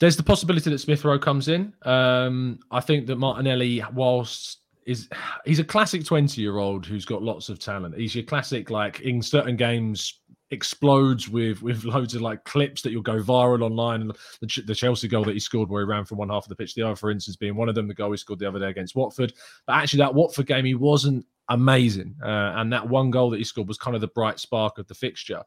There's 0.00 0.16
the 0.16 0.22
possibility 0.24 0.68
that 0.68 0.80
Smith 0.80 1.04
Rowe 1.04 1.16
comes 1.16 1.46
in. 1.46 1.72
Um, 1.82 2.58
I 2.72 2.80
think 2.80 3.06
that 3.06 3.18
Martinelli, 3.18 3.80
whilst 3.94 4.62
is 4.84 5.08
he's 5.44 5.60
a 5.60 5.64
classic 5.64 6.04
20 6.04 6.40
year 6.40 6.58
old 6.58 6.84
who's 6.84 7.04
got 7.04 7.22
lots 7.22 7.50
of 7.50 7.60
talent. 7.60 7.96
He's 7.96 8.16
your 8.16 8.24
classic, 8.24 8.68
like 8.68 8.98
in 9.02 9.22
certain 9.22 9.54
games, 9.54 10.22
explodes 10.50 11.28
with 11.28 11.62
with 11.62 11.84
loads 11.84 12.16
of 12.16 12.22
like 12.22 12.42
clips 12.42 12.82
that 12.82 12.90
you'll 12.90 13.02
go 13.02 13.22
viral 13.22 13.62
online. 13.62 14.08
The, 14.40 14.62
the, 14.66 14.74
Chelsea 14.74 15.06
goal 15.06 15.22
that 15.22 15.34
he 15.34 15.40
scored 15.40 15.68
where 15.68 15.82
he 15.84 15.88
ran 15.88 16.04
from 16.04 16.18
one 16.18 16.30
half 16.30 16.46
of 16.46 16.48
the 16.48 16.56
pitch, 16.56 16.74
to 16.74 16.80
the 16.80 16.86
other, 16.88 16.96
for 16.96 17.12
instance, 17.12 17.36
being 17.36 17.54
one 17.54 17.68
of 17.68 17.76
them. 17.76 17.86
The 17.86 17.94
goal 17.94 18.10
he 18.10 18.16
scored 18.16 18.40
the 18.40 18.48
other 18.48 18.58
day 18.58 18.70
against 18.70 18.96
Watford. 18.96 19.34
But 19.68 19.74
actually, 19.74 19.98
that 19.98 20.14
Watford 20.14 20.48
game, 20.48 20.64
he 20.64 20.74
wasn't 20.74 21.24
amazing. 21.48 22.14
Uh, 22.22 22.54
and 22.56 22.72
that 22.72 22.88
one 22.88 23.10
goal 23.10 23.30
that 23.30 23.38
he 23.38 23.44
scored 23.44 23.68
was 23.68 23.78
kind 23.78 23.94
of 23.94 24.00
the 24.00 24.08
bright 24.08 24.38
spark 24.40 24.78
of 24.78 24.86
the 24.86 24.94
fixture. 24.94 25.42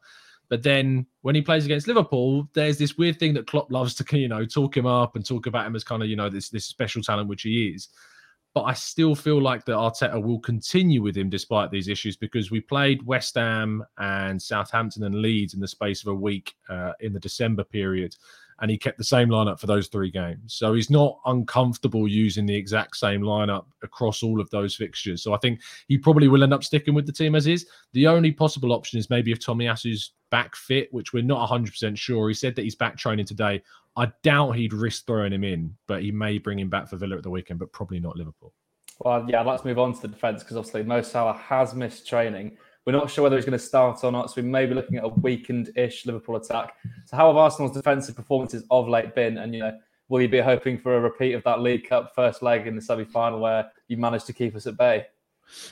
But 0.48 0.62
then 0.62 1.06
when 1.22 1.34
he 1.34 1.42
plays 1.42 1.64
against 1.64 1.88
Liverpool, 1.88 2.48
there's 2.52 2.76
this 2.76 2.98
weird 2.98 3.18
thing 3.18 3.32
that 3.34 3.46
Klopp 3.46 3.72
loves 3.72 3.94
to, 3.94 4.18
you 4.18 4.28
know, 4.28 4.44
talk 4.44 4.76
him 4.76 4.86
up 4.86 5.16
and 5.16 5.26
talk 5.26 5.46
about 5.46 5.66
him 5.66 5.76
as 5.76 5.84
kind 5.84 6.02
of, 6.02 6.08
you 6.08 6.16
know, 6.16 6.28
this 6.28 6.50
this 6.50 6.66
special 6.66 7.02
talent 7.02 7.28
which 7.28 7.42
he 7.42 7.68
is. 7.68 7.88
But 8.54 8.64
I 8.64 8.74
still 8.74 9.14
feel 9.14 9.40
like 9.40 9.64
that 9.64 9.76
Arteta 9.76 10.22
will 10.22 10.40
continue 10.40 11.00
with 11.00 11.16
him 11.16 11.30
despite 11.30 11.70
these 11.70 11.88
issues 11.88 12.18
because 12.18 12.50
we 12.50 12.60
played 12.60 13.02
West 13.02 13.36
Ham 13.36 13.82
and 13.96 14.40
Southampton 14.40 15.04
and 15.04 15.22
Leeds 15.22 15.54
in 15.54 15.60
the 15.60 15.66
space 15.66 16.02
of 16.02 16.08
a 16.08 16.14
week 16.14 16.54
uh, 16.68 16.92
in 17.00 17.14
the 17.14 17.20
December 17.20 17.64
period 17.64 18.14
and 18.62 18.70
he 18.70 18.78
kept 18.78 18.96
the 18.96 19.04
same 19.04 19.28
lineup 19.28 19.58
for 19.58 19.66
those 19.66 19.88
three 19.88 20.08
games. 20.08 20.54
So 20.54 20.72
he's 20.72 20.88
not 20.88 21.18
uncomfortable 21.26 22.06
using 22.06 22.46
the 22.46 22.54
exact 22.54 22.96
same 22.96 23.20
lineup 23.20 23.64
across 23.82 24.22
all 24.22 24.40
of 24.40 24.48
those 24.50 24.76
fixtures. 24.76 25.20
So 25.20 25.34
I 25.34 25.38
think 25.38 25.60
he 25.88 25.98
probably 25.98 26.28
will 26.28 26.44
end 26.44 26.54
up 26.54 26.62
sticking 26.62 26.94
with 26.94 27.04
the 27.04 27.12
team 27.12 27.34
as 27.34 27.48
is. 27.48 27.66
The 27.92 28.06
only 28.06 28.30
possible 28.30 28.72
option 28.72 29.00
is 29.00 29.10
maybe 29.10 29.32
if 29.32 29.40
Tomiyasu's 29.40 30.12
back 30.30 30.54
fit, 30.54 30.88
which 30.92 31.12
we're 31.12 31.24
not 31.24 31.50
100% 31.50 31.98
sure. 31.98 32.28
He 32.28 32.34
said 32.34 32.54
that 32.54 32.62
he's 32.62 32.76
back 32.76 32.96
training 32.96 33.26
today. 33.26 33.60
I 33.96 34.12
doubt 34.22 34.52
he'd 34.52 34.72
risk 34.72 35.06
throwing 35.06 35.32
him 35.32 35.42
in, 35.42 35.76
but 35.88 36.02
he 36.02 36.12
may 36.12 36.38
bring 36.38 36.60
him 36.60 36.70
back 36.70 36.88
for 36.88 36.96
Villa 36.96 37.16
at 37.16 37.24
the 37.24 37.30
weekend, 37.30 37.58
but 37.58 37.72
probably 37.72 37.98
not 37.98 38.16
Liverpool. 38.16 38.52
Well, 39.00 39.26
yeah, 39.28 39.42
let's 39.42 39.64
move 39.64 39.80
on 39.80 39.92
to 39.94 40.02
the 40.02 40.08
defence 40.08 40.44
because 40.44 40.56
obviously 40.56 40.84
Mo 40.84 41.02
Salah 41.02 41.32
has 41.36 41.74
missed 41.74 42.06
training. 42.06 42.56
We're 42.84 42.92
not 42.92 43.10
sure 43.10 43.22
whether 43.22 43.36
he's 43.36 43.44
going 43.44 43.58
to 43.58 43.64
start 43.64 44.02
or 44.02 44.10
not, 44.10 44.30
so 44.30 44.42
we 44.42 44.48
may 44.48 44.66
be 44.66 44.74
looking 44.74 44.96
at 44.96 45.04
a 45.04 45.08
weakened-ish 45.08 46.04
Liverpool 46.04 46.36
attack. 46.36 46.74
So, 47.06 47.16
how 47.16 47.28
have 47.28 47.36
Arsenal's 47.36 47.72
defensive 47.72 48.16
performances 48.16 48.64
of 48.70 48.88
late 48.88 49.14
been? 49.14 49.38
And 49.38 49.54
you 49.54 49.60
know, 49.60 49.78
will 50.08 50.20
you 50.20 50.28
be 50.28 50.40
hoping 50.40 50.78
for 50.78 50.96
a 50.96 51.00
repeat 51.00 51.34
of 51.34 51.44
that 51.44 51.60
League 51.60 51.88
Cup 51.88 52.12
first 52.14 52.42
leg 52.42 52.66
in 52.66 52.74
the 52.74 52.82
semi-final 52.82 53.40
where 53.40 53.70
you 53.88 53.96
managed 53.96 54.26
to 54.26 54.32
keep 54.32 54.56
us 54.56 54.66
at 54.66 54.76
bay? 54.76 55.06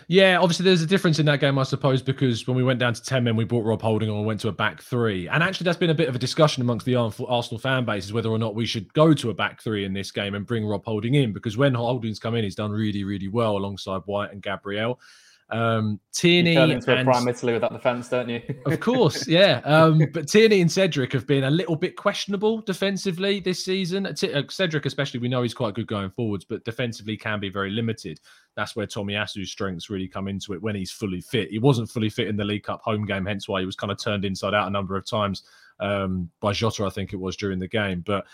Yeah, 0.09 0.38
obviously 0.38 0.64
there's 0.64 0.83
a 0.83 0.87
difference 0.87 1.19
in 1.19 1.26
that 1.26 1.40
game, 1.40 1.59
I 1.59 1.62
suppose, 1.62 2.02
because 2.02 2.47
when 2.47 2.57
we 2.57 2.62
went 2.62 2.79
down 2.79 2.93
to 2.93 3.02
10 3.02 3.25
men, 3.25 3.37
we 3.37 3.45
brought 3.45 3.64
Rob 3.64 3.81
Holding 3.81 4.11
on 4.11 4.19
and 4.19 4.26
went 4.26 4.40
to 4.40 4.49
a 4.49 4.52
back 4.52 4.83
three. 4.83 5.29
And 5.29 5.43
actually, 5.43 5.64
that's 5.64 5.79
been 5.79 5.90
a 5.90 5.95
bit 5.95 6.09
of 6.09 6.14
a 6.14 6.19
discussion 6.19 6.61
amongst 6.61 6.87
the 6.87 6.97
Arsenal 6.97 7.59
fan 7.59 7.85
base 7.85 8.05
is 8.05 8.12
whether 8.12 8.29
or 8.29 8.38
not 8.38 8.55
we 8.55 8.67
should 8.67 8.93
go 8.93 9.14
to 9.14 9.31
a 9.31 9.35
back 9.35 9.62
three 9.62 9.85
in 9.85 9.93
this 9.93 10.11
game 10.11 10.35
and 10.35 10.47
bring 10.47 10.67
Rob 10.67 10.85
Holding 10.85 11.14
in, 11.14 11.33
because 11.33 11.57
when 11.57 11.75
Holding's 11.75 12.19
come 12.19 12.35
in, 12.35 12.45
he's 12.45 12.55
done 12.55 12.71
really, 12.71 13.05
really 13.05 13.29
well 13.29 13.57
alongside 13.57 14.02
White 14.05 14.33
and 14.33 14.43
Gabriel. 14.43 15.00
Um, 15.52 15.99
Tierney 16.12 16.54
you 16.54 16.61
into 16.61 16.92
and, 16.92 17.09
a 17.09 17.12
prime 17.12 17.26
Italy 17.26 17.52
with 17.52 17.62
that 17.62 17.73
defence, 17.73 18.09
don't 18.09 18.28
you? 18.28 18.40
of 18.66 18.78
course, 18.80 19.26
yeah. 19.26 19.61
Um, 19.64 20.00
but 20.12 20.28
Tierney 20.28 20.61
and 20.61 20.71
Cedric 20.71 21.12
have 21.12 21.26
been 21.26 21.45
a 21.45 21.50
little 21.50 21.76
bit 21.76 21.97
questionable 21.97 22.61
defensively 22.61 23.40
this 23.40 23.64
season. 23.64 24.07
Uh, 24.07 24.42
Cedric, 24.49 24.87
especially, 24.87 25.21
we 25.21 25.28
know 25.28 25.42
he's 25.42 25.54
quite 25.54 25.75
good 25.75 25.87
going 25.87 26.11
forwards, 26.11 26.45
but 26.45 26.64
defensively 26.64 27.16
can 27.16 27.40
be 27.40 27.49
very 27.49 27.71
limited. 27.71 28.21
That's 28.54 28.76
where 28.76 28.87
Tomiyasu's 28.87 29.50
strengths 29.50 29.90
really 29.90 30.09
come 30.09 30.28
into 30.28 30.52
it 30.52 30.62
when 30.62 30.76
he's 30.76 30.92
fully 30.92 31.21
fit. 31.21 31.50
He 31.50 31.59
wasn't 31.59 31.90
fully 31.90 32.11
fit 32.11 32.28
in 32.28 32.37
the 32.37 32.45
League 32.45 32.64
Cup 32.64 32.83
home 32.83 33.04
game, 33.04 33.26
hence 33.26 33.49
why 33.49 33.61
he 33.61 33.66
was 33.66 33.76
kind 33.76 33.90
of 33.90 33.99
turned 33.99 34.25
inside 34.25 34.54
out 34.54 34.69
a 34.69 34.71
number 34.71 34.97
of 34.97 35.04
times 35.04 35.42
um, 35.80 36.30
by 36.40 36.52
Jota, 36.52 36.85
I 36.85 36.90
think 36.90 37.12
it 37.12 37.16
was 37.16 37.37
during 37.37 37.59
the 37.59 37.69
game. 37.69 38.02
But 38.07 38.26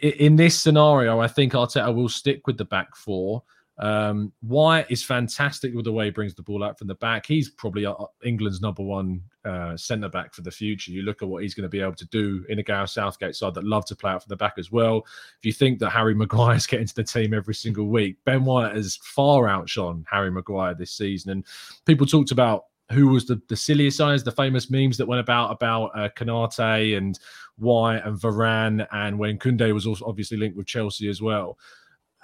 in 0.00 0.36
this 0.36 0.58
scenario, 0.58 1.20
I 1.20 1.26
think 1.26 1.52
Arteta 1.52 1.92
will 1.92 2.08
stick 2.08 2.46
with 2.46 2.58
the 2.58 2.64
back 2.64 2.94
four. 2.94 3.42
Um, 3.78 4.32
White 4.40 4.90
is 4.90 5.04
fantastic 5.04 5.72
with 5.72 5.84
the 5.84 5.92
way 5.92 6.06
he 6.06 6.10
brings 6.10 6.34
the 6.34 6.42
ball 6.42 6.64
out 6.64 6.78
from 6.78 6.88
the 6.88 6.96
back. 6.96 7.26
He's 7.26 7.50
probably 7.50 7.86
uh, 7.86 7.94
England's 8.24 8.60
number 8.60 8.82
one 8.82 9.22
uh, 9.44 9.76
centre 9.76 10.08
back 10.08 10.34
for 10.34 10.42
the 10.42 10.50
future. 10.50 10.90
You 10.90 11.02
look 11.02 11.22
at 11.22 11.28
what 11.28 11.42
he's 11.42 11.54
going 11.54 11.62
to 11.62 11.68
be 11.68 11.80
able 11.80 11.94
to 11.94 12.06
do 12.06 12.44
in 12.48 12.58
a 12.58 12.62
Gareth 12.62 12.90
Southgate 12.90 13.36
side 13.36 13.54
that 13.54 13.64
love 13.64 13.86
to 13.86 13.96
play 13.96 14.10
out 14.10 14.22
from 14.24 14.30
the 14.30 14.36
back 14.36 14.54
as 14.58 14.72
well. 14.72 15.06
If 15.38 15.44
you 15.44 15.52
think 15.52 15.78
that 15.78 15.90
Harry 15.90 16.14
Maguire's 16.16 16.66
getting 16.66 16.88
to 16.88 16.94
the 16.94 17.04
team 17.04 17.32
every 17.32 17.54
single 17.54 17.86
week, 17.86 18.16
Ben 18.24 18.44
White 18.44 18.74
has 18.74 18.96
far 18.96 19.48
outshone 19.48 20.04
Harry 20.10 20.30
Maguire 20.30 20.74
this 20.74 20.92
season. 20.92 21.30
And 21.30 21.46
people 21.86 22.06
talked 22.06 22.32
about 22.32 22.64
who 22.90 23.08
was 23.08 23.26
the, 23.26 23.40
the 23.48 23.56
silliest 23.56 23.98
size, 23.98 24.24
the 24.24 24.32
famous 24.32 24.70
memes 24.70 24.96
that 24.96 25.06
went 25.06 25.20
about 25.20 25.52
about 25.52 25.90
uh, 25.94 26.08
Konate 26.16 26.96
and 26.96 27.18
White 27.58 27.98
and 28.04 28.18
Varane, 28.18 28.86
and 28.92 29.18
when 29.18 29.38
Kunde 29.38 29.74
was 29.74 29.86
also 29.86 30.06
obviously 30.06 30.38
linked 30.38 30.56
with 30.56 30.66
Chelsea 30.66 31.08
as 31.08 31.20
well 31.20 31.58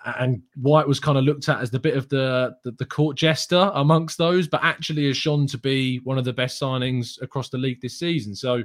and 0.05 0.43
White 0.57 0.87
was 0.87 1.01
kind 1.01 1.17
of 1.17 1.25
looked 1.25 1.49
at 1.49 1.61
as 1.61 1.71
the 1.71 1.79
bit 1.79 1.97
of 1.97 2.09
the, 2.09 2.55
the, 2.65 2.73
the 2.73 2.85
court 2.85 3.17
jester 3.17 3.71
amongst 3.75 4.19
those, 4.19 4.47
but 4.47 4.63
actually 4.63 5.07
has 5.07 5.17
shown 5.17 5.47
to 5.49 5.59
be 5.59 5.99
one 5.99 6.19
of 6.19 6.25
the 6.25 6.33
best 6.33 6.61
signings 6.61 7.21
across 7.23 7.49
the 7.49 7.59
league 7.59 7.81
this 7.81 7.99
season. 7.99 8.35
So 8.35 8.63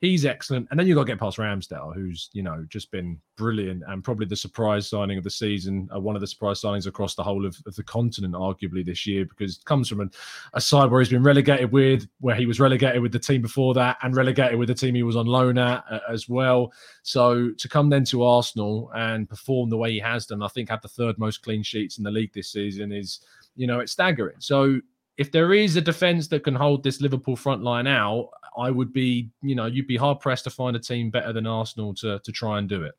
he's 0.00 0.24
excellent. 0.24 0.68
And 0.70 0.78
then 0.78 0.86
you've 0.86 0.94
got 0.94 1.04
to 1.04 1.12
get 1.12 1.18
past 1.18 1.38
Ramsdale, 1.38 1.94
who's, 1.94 2.30
you 2.32 2.42
know, 2.42 2.64
just 2.68 2.90
been 2.92 3.18
brilliant 3.36 3.82
and 3.88 4.04
probably 4.04 4.26
the 4.26 4.36
surprise 4.36 4.88
signing 4.88 5.18
of 5.18 5.24
the 5.24 5.30
season, 5.30 5.88
uh, 5.94 5.98
one 5.98 6.14
of 6.14 6.20
the 6.20 6.26
surprise 6.26 6.60
signings 6.60 6.86
across 6.86 7.16
the 7.16 7.22
whole 7.22 7.44
of, 7.44 7.56
of, 7.66 7.74
the 7.74 7.82
continent, 7.82 8.34
arguably 8.34 8.84
this 8.84 9.06
year, 9.06 9.24
because 9.24 9.56
it 9.56 9.64
comes 9.64 9.88
from 9.88 10.08
a 10.54 10.60
side 10.60 10.90
where 10.90 11.00
he's 11.00 11.08
been 11.08 11.22
relegated 11.22 11.72
with, 11.72 12.06
where 12.20 12.36
he 12.36 12.46
was 12.46 12.60
relegated 12.60 13.02
with 13.02 13.12
the 13.12 13.18
team 13.18 13.42
before 13.42 13.74
that 13.74 13.96
and 14.02 14.14
relegated 14.14 14.58
with 14.58 14.68
the 14.68 14.74
team 14.74 14.94
he 14.94 15.02
was 15.02 15.16
on 15.16 15.26
loan 15.26 15.58
at 15.58 15.84
uh, 15.90 16.00
as 16.08 16.28
well. 16.28 16.72
So 17.02 17.50
to 17.58 17.68
come 17.68 17.90
then 17.90 18.04
to 18.04 18.22
Arsenal 18.22 18.92
and 18.94 19.28
perform 19.28 19.68
the 19.68 19.76
way 19.76 19.92
he 19.92 19.98
has 19.98 20.26
done, 20.26 20.42
I 20.42 20.48
think 20.48 20.68
have 20.68 20.82
the 20.82 20.88
third 20.88 21.18
most 21.18 21.42
clean 21.42 21.62
sheets 21.62 21.98
in 21.98 22.04
the 22.04 22.10
league 22.10 22.32
this 22.32 22.52
season 22.52 22.92
is, 22.92 23.20
you 23.56 23.66
know, 23.66 23.80
it's 23.80 23.92
staggering. 23.92 24.36
So 24.38 24.80
if 25.18 25.32
there 25.32 25.52
is 25.52 25.74
a 25.74 25.80
defense 25.80 26.28
that 26.28 26.44
can 26.44 26.54
hold 26.54 26.84
this 26.84 27.00
Liverpool 27.00 27.34
front 27.34 27.62
line 27.62 27.88
out, 27.88 28.30
I 28.56 28.70
would 28.70 28.92
be, 28.92 29.30
you 29.42 29.54
know, 29.54 29.66
you'd 29.66 29.86
be 29.86 29.96
hard 29.96 30.20
pressed 30.20 30.44
to 30.44 30.50
find 30.50 30.76
a 30.76 30.78
team 30.78 31.10
better 31.10 31.32
than 31.32 31.46
Arsenal 31.46 31.94
to 31.96 32.18
to 32.20 32.32
try 32.32 32.58
and 32.58 32.68
do 32.68 32.82
it. 32.82 32.94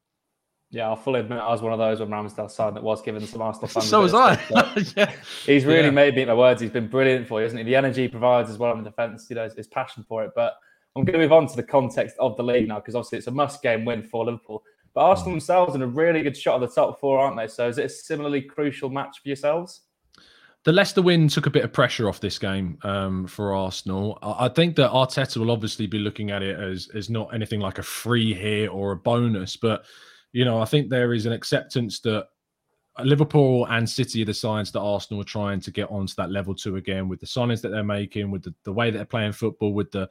Yeah, 0.72 0.88
I'll 0.88 0.96
fully 0.96 1.22
admit 1.22 1.40
I 1.40 1.50
was 1.50 1.64
one 1.64 1.74
of 1.74 1.80
those 1.80 2.00
when 2.00 2.10
Ramsdale 2.10 2.52
signed 2.52 2.76
that 2.76 2.84
was 2.84 3.02
given 3.02 3.26
some 3.26 3.42
Arsenal 3.42 3.68
fans. 3.70 3.88
so 3.88 4.02
was 4.02 4.14
I. 4.14 4.40
yeah. 4.96 5.12
He's 5.46 5.66
really 5.66 5.86
yeah. 5.86 5.90
made 5.90 6.16
me 6.16 6.22
in 6.22 6.28
my 6.28 6.36
words. 6.36 6.62
He's 6.62 6.70
been 6.70 6.88
brilliant 6.88 7.28
for 7.28 7.40
you, 7.40 7.48
isn't 7.48 7.58
he? 7.58 7.64
The 7.64 7.76
energy 7.76 8.04
he 8.04 8.08
provides 8.08 8.52
as 8.52 8.60
well 8.60 8.74
in 8.74 8.84
the 8.84 8.90
defence, 8.90 9.26
you 9.30 9.36
know, 9.36 9.46
his, 9.46 9.56
his 9.56 9.68
passion 9.68 10.06
for 10.08 10.24
it. 10.24 10.32
But 10.36 10.54
I'm 10.96 11.06
going 11.06 11.14
to 11.14 11.20
move 11.20 11.34
on 11.34 11.48
to 11.48 11.56
the 11.56 11.64
context 11.64 12.16
of 12.20 12.38
the 12.38 12.44
league 12.44 12.68
now 12.68 12.76
because 12.76 12.94
obviously 12.94 13.18
it's 13.18 13.28
a 13.28 13.32
must-game 13.32 13.84
win 13.84 14.04
for 14.04 14.26
Liverpool. 14.26 14.64
But 14.94 15.02
Arsenal 15.02 15.32
mm. 15.32 15.34
themselves 15.36 15.74
in 15.74 15.82
a 15.82 15.88
really 15.88 16.22
good 16.22 16.38
shot 16.38 16.62
at 16.62 16.70
the 16.70 16.76
top 16.76 17.00
four, 17.00 17.20
aren't 17.20 17.38
they? 17.38 17.48
So 17.48 17.68
is 17.68 17.80
it 17.80 17.86
a 17.86 17.90
similarly 17.90 18.42
crucial 18.42 18.90
match 18.90 19.22
for 19.24 19.30
yourselves? 19.30 19.82
The 20.66 20.74
Leicester 20.74 21.02
win 21.02 21.28
took 21.30 21.46
a 21.46 21.52
bit 21.52 21.64
of 21.64 21.72
pressure 21.72 22.10
off 22.10 22.20
this 22.20 22.38
game 22.38 22.78
um, 22.84 23.26
for 23.28 23.56
Arsenal. 23.56 24.20
I 24.22 24.50
think 24.50 24.76
that 24.76 24.92
Arteta 24.92 25.38
will 25.38 25.52
obviously 25.52 25.88
be 25.88 26.00
looking 26.00 26.32
at 26.32 26.44
it 26.44 26.60
as 26.60 26.90
as 26.94 27.10
not 27.10 27.34
anything 27.34 27.60
like 27.60 27.78
a 27.78 27.84
free 27.84 28.34
hit 28.34 28.70
or 28.70 28.92
a 28.92 28.98
bonus, 28.98 29.56
but 29.56 29.86
you 30.34 30.44
know 30.46 30.62
I 30.62 30.66
think 30.66 30.90
there 30.90 31.14
is 31.14 31.26
an 31.26 31.34
acceptance 31.34 32.02
that 32.02 32.28
Liverpool 33.04 33.66
and 33.70 33.90
City 33.90 34.22
are 34.22 34.26
the 34.26 34.34
signs 34.34 34.72
that 34.74 34.82
Arsenal 34.82 35.22
are 35.22 35.26
trying 35.26 35.62
to 35.62 35.72
get 35.72 35.90
onto 35.90 36.14
that 36.18 36.32
level 36.32 36.54
two 36.54 36.76
again 36.76 37.08
with 37.08 37.22
the 37.22 37.26
signings 37.26 37.62
that 37.62 37.70
they're 37.70 37.84
making, 37.84 38.30
with 38.30 38.44
the, 38.44 38.54
the 38.66 38.74
way 38.74 38.92
that 38.92 38.98
they're 38.98 39.06
playing 39.06 39.32
football, 39.32 39.74
with 39.74 39.92
the 39.92 40.10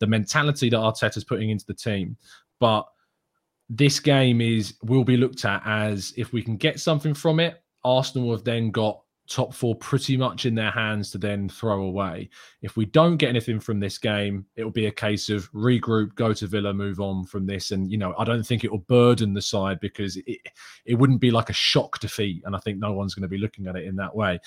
the 0.00 0.06
mentality 0.08 0.68
that 0.70 0.76
Arteta's 0.76 1.24
putting 1.24 1.50
into 1.50 1.66
the 1.66 1.74
team. 1.74 2.16
But 2.58 2.86
this 3.70 4.00
game 4.00 4.40
is 4.40 4.74
will 4.82 5.04
be 5.04 5.16
looked 5.16 5.44
at 5.44 5.62
as 5.64 6.12
if 6.16 6.32
we 6.32 6.42
can 6.42 6.56
get 6.56 6.80
something 6.80 7.14
from 7.14 7.38
it. 7.38 7.62
Arsenal 7.84 8.32
have 8.32 8.44
then 8.44 8.70
got 8.70 9.03
top 9.26 9.54
four 9.54 9.74
pretty 9.76 10.16
much 10.16 10.44
in 10.44 10.54
their 10.54 10.70
hands 10.70 11.10
to 11.10 11.18
then 11.18 11.48
throw 11.48 11.84
away. 11.84 12.28
If 12.60 12.76
we 12.76 12.84
don't 12.84 13.16
get 13.16 13.30
anything 13.30 13.58
from 13.58 13.80
this 13.80 13.96
game, 13.96 14.44
it 14.56 14.64
will 14.64 14.70
be 14.70 14.86
a 14.86 14.92
case 14.92 15.30
of 15.30 15.50
regroup, 15.52 16.14
go 16.14 16.34
to 16.34 16.46
Villa, 16.46 16.74
move 16.74 17.00
on 17.00 17.24
from 17.24 17.46
this. 17.46 17.70
And, 17.70 17.90
you 17.90 17.96
know, 17.96 18.14
I 18.18 18.24
don't 18.24 18.42
think 18.42 18.64
it 18.64 18.70
will 18.70 18.78
burden 18.80 19.32
the 19.32 19.40
side 19.40 19.80
because 19.80 20.18
it, 20.18 20.40
it 20.84 20.94
wouldn't 20.94 21.20
be 21.20 21.30
like 21.30 21.48
a 21.48 21.54
shock 21.54 22.00
defeat. 22.00 22.42
And 22.44 22.54
I 22.54 22.58
think 22.58 22.78
no 22.78 22.92
one's 22.92 23.14
going 23.14 23.22
to 23.22 23.28
be 23.28 23.38
looking 23.38 23.66
at 23.66 23.76
it 23.76 23.86
in 23.86 23.96
that 23.96 24.14
way. 24.14 24.38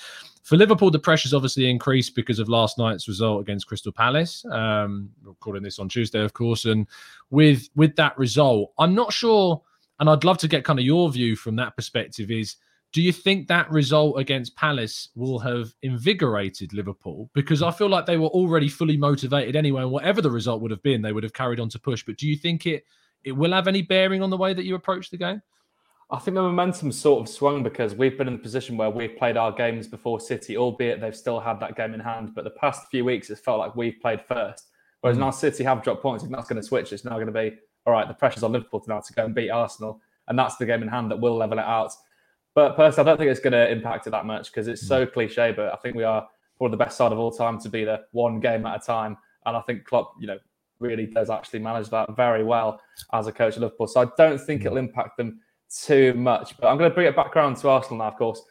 For 0.44 0.56
Liverpool, 0.56 0.92
the 0.92 0.98
pressure's 0.98 1.34
obviously 1.34 1.68
increased 1.68 2.14
because 2.14 2.38
of 2.38 2.48
last 2.48 2.78
night's 2.78 3.08
result 3.08 3.40
against 3.40 3.66
Crystal 3.66 3.92
Palace. 3.92 4.44
Um, 4.46 5.10
recording 5.24 5.64
this 5.64 5.80
on 5.80 5.88
Tuesday, 5.88 6.20
of 6.20 6.34
course. 6.34 6.66
And 6.66 6.86
with 7.30 7.68
with 7.74 7.96
that 7.96 8.16
result, 8.16 8.72
I'm 8.78 8.94
not 8.94 9.12
sure, 9.12 9.60
and 9.98 10.08
I'd 10.08 10.24
love 10.24 10.38
to 10.38 10.48
get 10.48 10.64
kind 10.64 10.78
of 10.78 10.84
your 10.84 11.10
view 11.10 11.34
from 11.34 11.56
that 11.56 11.74
perspective 11.74 12.30
is– 12.30 12.56
do 12.92 13.02
you 13.02 13.12
think 13.12 13.48
that 13.48 13.70
result 13.70 14.18
against 14.18 14.56
Palace 14.56 15.10
will 15.14 15.38
have 15.40 15.74
invigorated 15.82 16.72
Liverpool? 16.72 17.30
Because 17.34 17.62
I 17.62 17.70
feel 17.70 17.88
like 17.88 18.06
they 18.06 18.16
were 18.16 18.28
already 18.28 18.68
fully 18.68 18.96
motivated 18.96 19.56
anyway, 19.56 19.82
and 19.82 19.90
whatever 19.90 20.22
the 20.22 20.30
result 20.30 20.62
would 20.62 20.70
have 20.70 20.82
been, 20.82 21.02
they 21.02 21.12
would 21.12 21.22
have 21.22 21.34
carried 21.34 21.60
on 21.60 21.68
to 21.70 21.78
push. 21.78 22.02
But 22.04 22.16
do 22.16 22.26
you 22.26 22.36
think 22.36 22.66
it 22.66 22.84
it 23.24 23.32
will 23.32 23.52
have 23.52 23.68
any 23.68 23.82
bearing 23.82 24.22
on 24.22 24.30
the 24.30 24.36
way 24.36 24.54
that 24.54 24.64
you 24.64 24.74
approach 24.74 25.10
the 25.10 25.16
game? 25.16 25.42
I 26.10 26.18
think 26.18 26.36
the 26.36 26.42
momentum 26.42 26.90
sort 26.90 27.20
of 27.20 27.28
swung 27.28 27.62
because 27.62 27.94
we've 27.94 28.16
been 28.16 28.28
in 28.28 28.34
the 28.34 28.38
position 28.38 28.78
where 28.78 28.88
we've 28.88 29.16
played 29.18 29.36
our 29.36 29.52
games 29.52 29.86
before 29.86 30.20
City, 30.20 30.56
albeit 30.56 31.00
they've 31.00 31.14
still 31.14 31.38
had 31.38 31.60
that 31.60 31.76
game 31.76 31.92
in 31.92 32.00
hand. 32.00 32.34
But 32.34 32.44
the 32.44 32.50
past 32.50 32.88
few 32.90 33.04
weeks, 33.04 33.28
it's 33.28 33.40
felt 33.40 33.58
like 33.58 33.76
we've 33.76 34.00
played 34.00 34.22
first. 34.22 34.68
Whereas 35.02 35.18
mm. 35.18 35.20
now 35.20 35.30
City 35.30 35.64
have 35.64 35.82
dropped 35.82 36.00
points, 36.00 36.24
and 36.24 36.32
that's 36.32 36.48
going 36.48 36.60
to 36.60 36.66
switch. 36.66 36.92
It's 36.94 37.04
now 37.04 37.14
going 37.14 37.26
to 37.26 37.32
be 37.32 37.58
all 37.84 37.92
right. 37.92 38.08
The 38.08 38.14
pressure's 38.14 38.42
on 38.42 38.52
Liverpool 38.52 38.82
now 38.88 39.00
to 39.00 39.12
go 39.12 39.26
and 39.26 39.34
beat 39.34 39.50
Arsenal, 39.50 40.00
and 40.28 40.38
that's 40.38 40.56
the 40.56 40.64
game 40.64 40.80
in 40.82 40.88
hand 40.88 41.10
that 41.10 41.20
will 41.20 41.36
level 41.36 41.58
it 41.58 41.64
out. 41.64 41.92
But 42.58 42.74
personally, 42.74 43.08
I 43.08 43.12
don't 43.12 43.18
think 43.18 43.30
it's 43.30 43.38
going 43.38 43.52
to 43.52 43.70
impact 43.70 44.08
it 44.08 44.10
that 44.10 44.26
much 44.26 44.50
because 44.50 44.66
it's 44.66 44.84
so 44.84 45.06
mm. 45.06 45.12
cliche. 45.12 45.52
But 45.52 45.72
I 45.72 45.76
think 45.76 45.94
we 45.94 46.02
are 46.02 46.26
of 46.60 46.70
the 46.72 46.76
best 46.76 46.96
side 46.96 47.12
of 47.12 47.18
all 47.20 47.30
time 47.30 47.60
to 47.60 47.68
be 47.68 47.84
the 47.84 48.00
one 48.10 48.40
game 48.40 48.66
at 48.66 48.82
a 48.82 48.84
time. 48.84 49.16
And 49.46 49.56
I 49.56 49.60
think 49.60 49.84
Klopp, 49.84 50.14
you 50.18 50.26
know, 50.26 50.40
really 50.80 51.06
does 51.06 51.30
actually 51.30 51.60
manage 51.60 51.88
that 51.90 52.16
very 52.16 52.42
well 52.42 52.80
as 53.12 53.28
a 53.28 53.32
coach 53.32 53.54
of 53.54 53.62
Liverpool. 53.62 53.86
So 53.86 54.00
I 54.00 54.06
don't 54.16 54.40
think 54.40 54.64
it'll 54.64 54.76
mm. 54.76 54.88
impact 54.88 55.18
them 55.18 55.38
too 55.70 56.14
much. 56.14 56.58
But 56.58 56.66
I'm 56.66 56.78
going 56.78 56.90
to 56.90 56.94
bring 56.96 57.06
it 57.06 57.14
back 57.14 57.36
around 57.36 57.58
to 57.58 57.68
Arsenal 57.68 57.98
now, 57.98 58.08
of 58.08 58.16
course. 58.16 58.42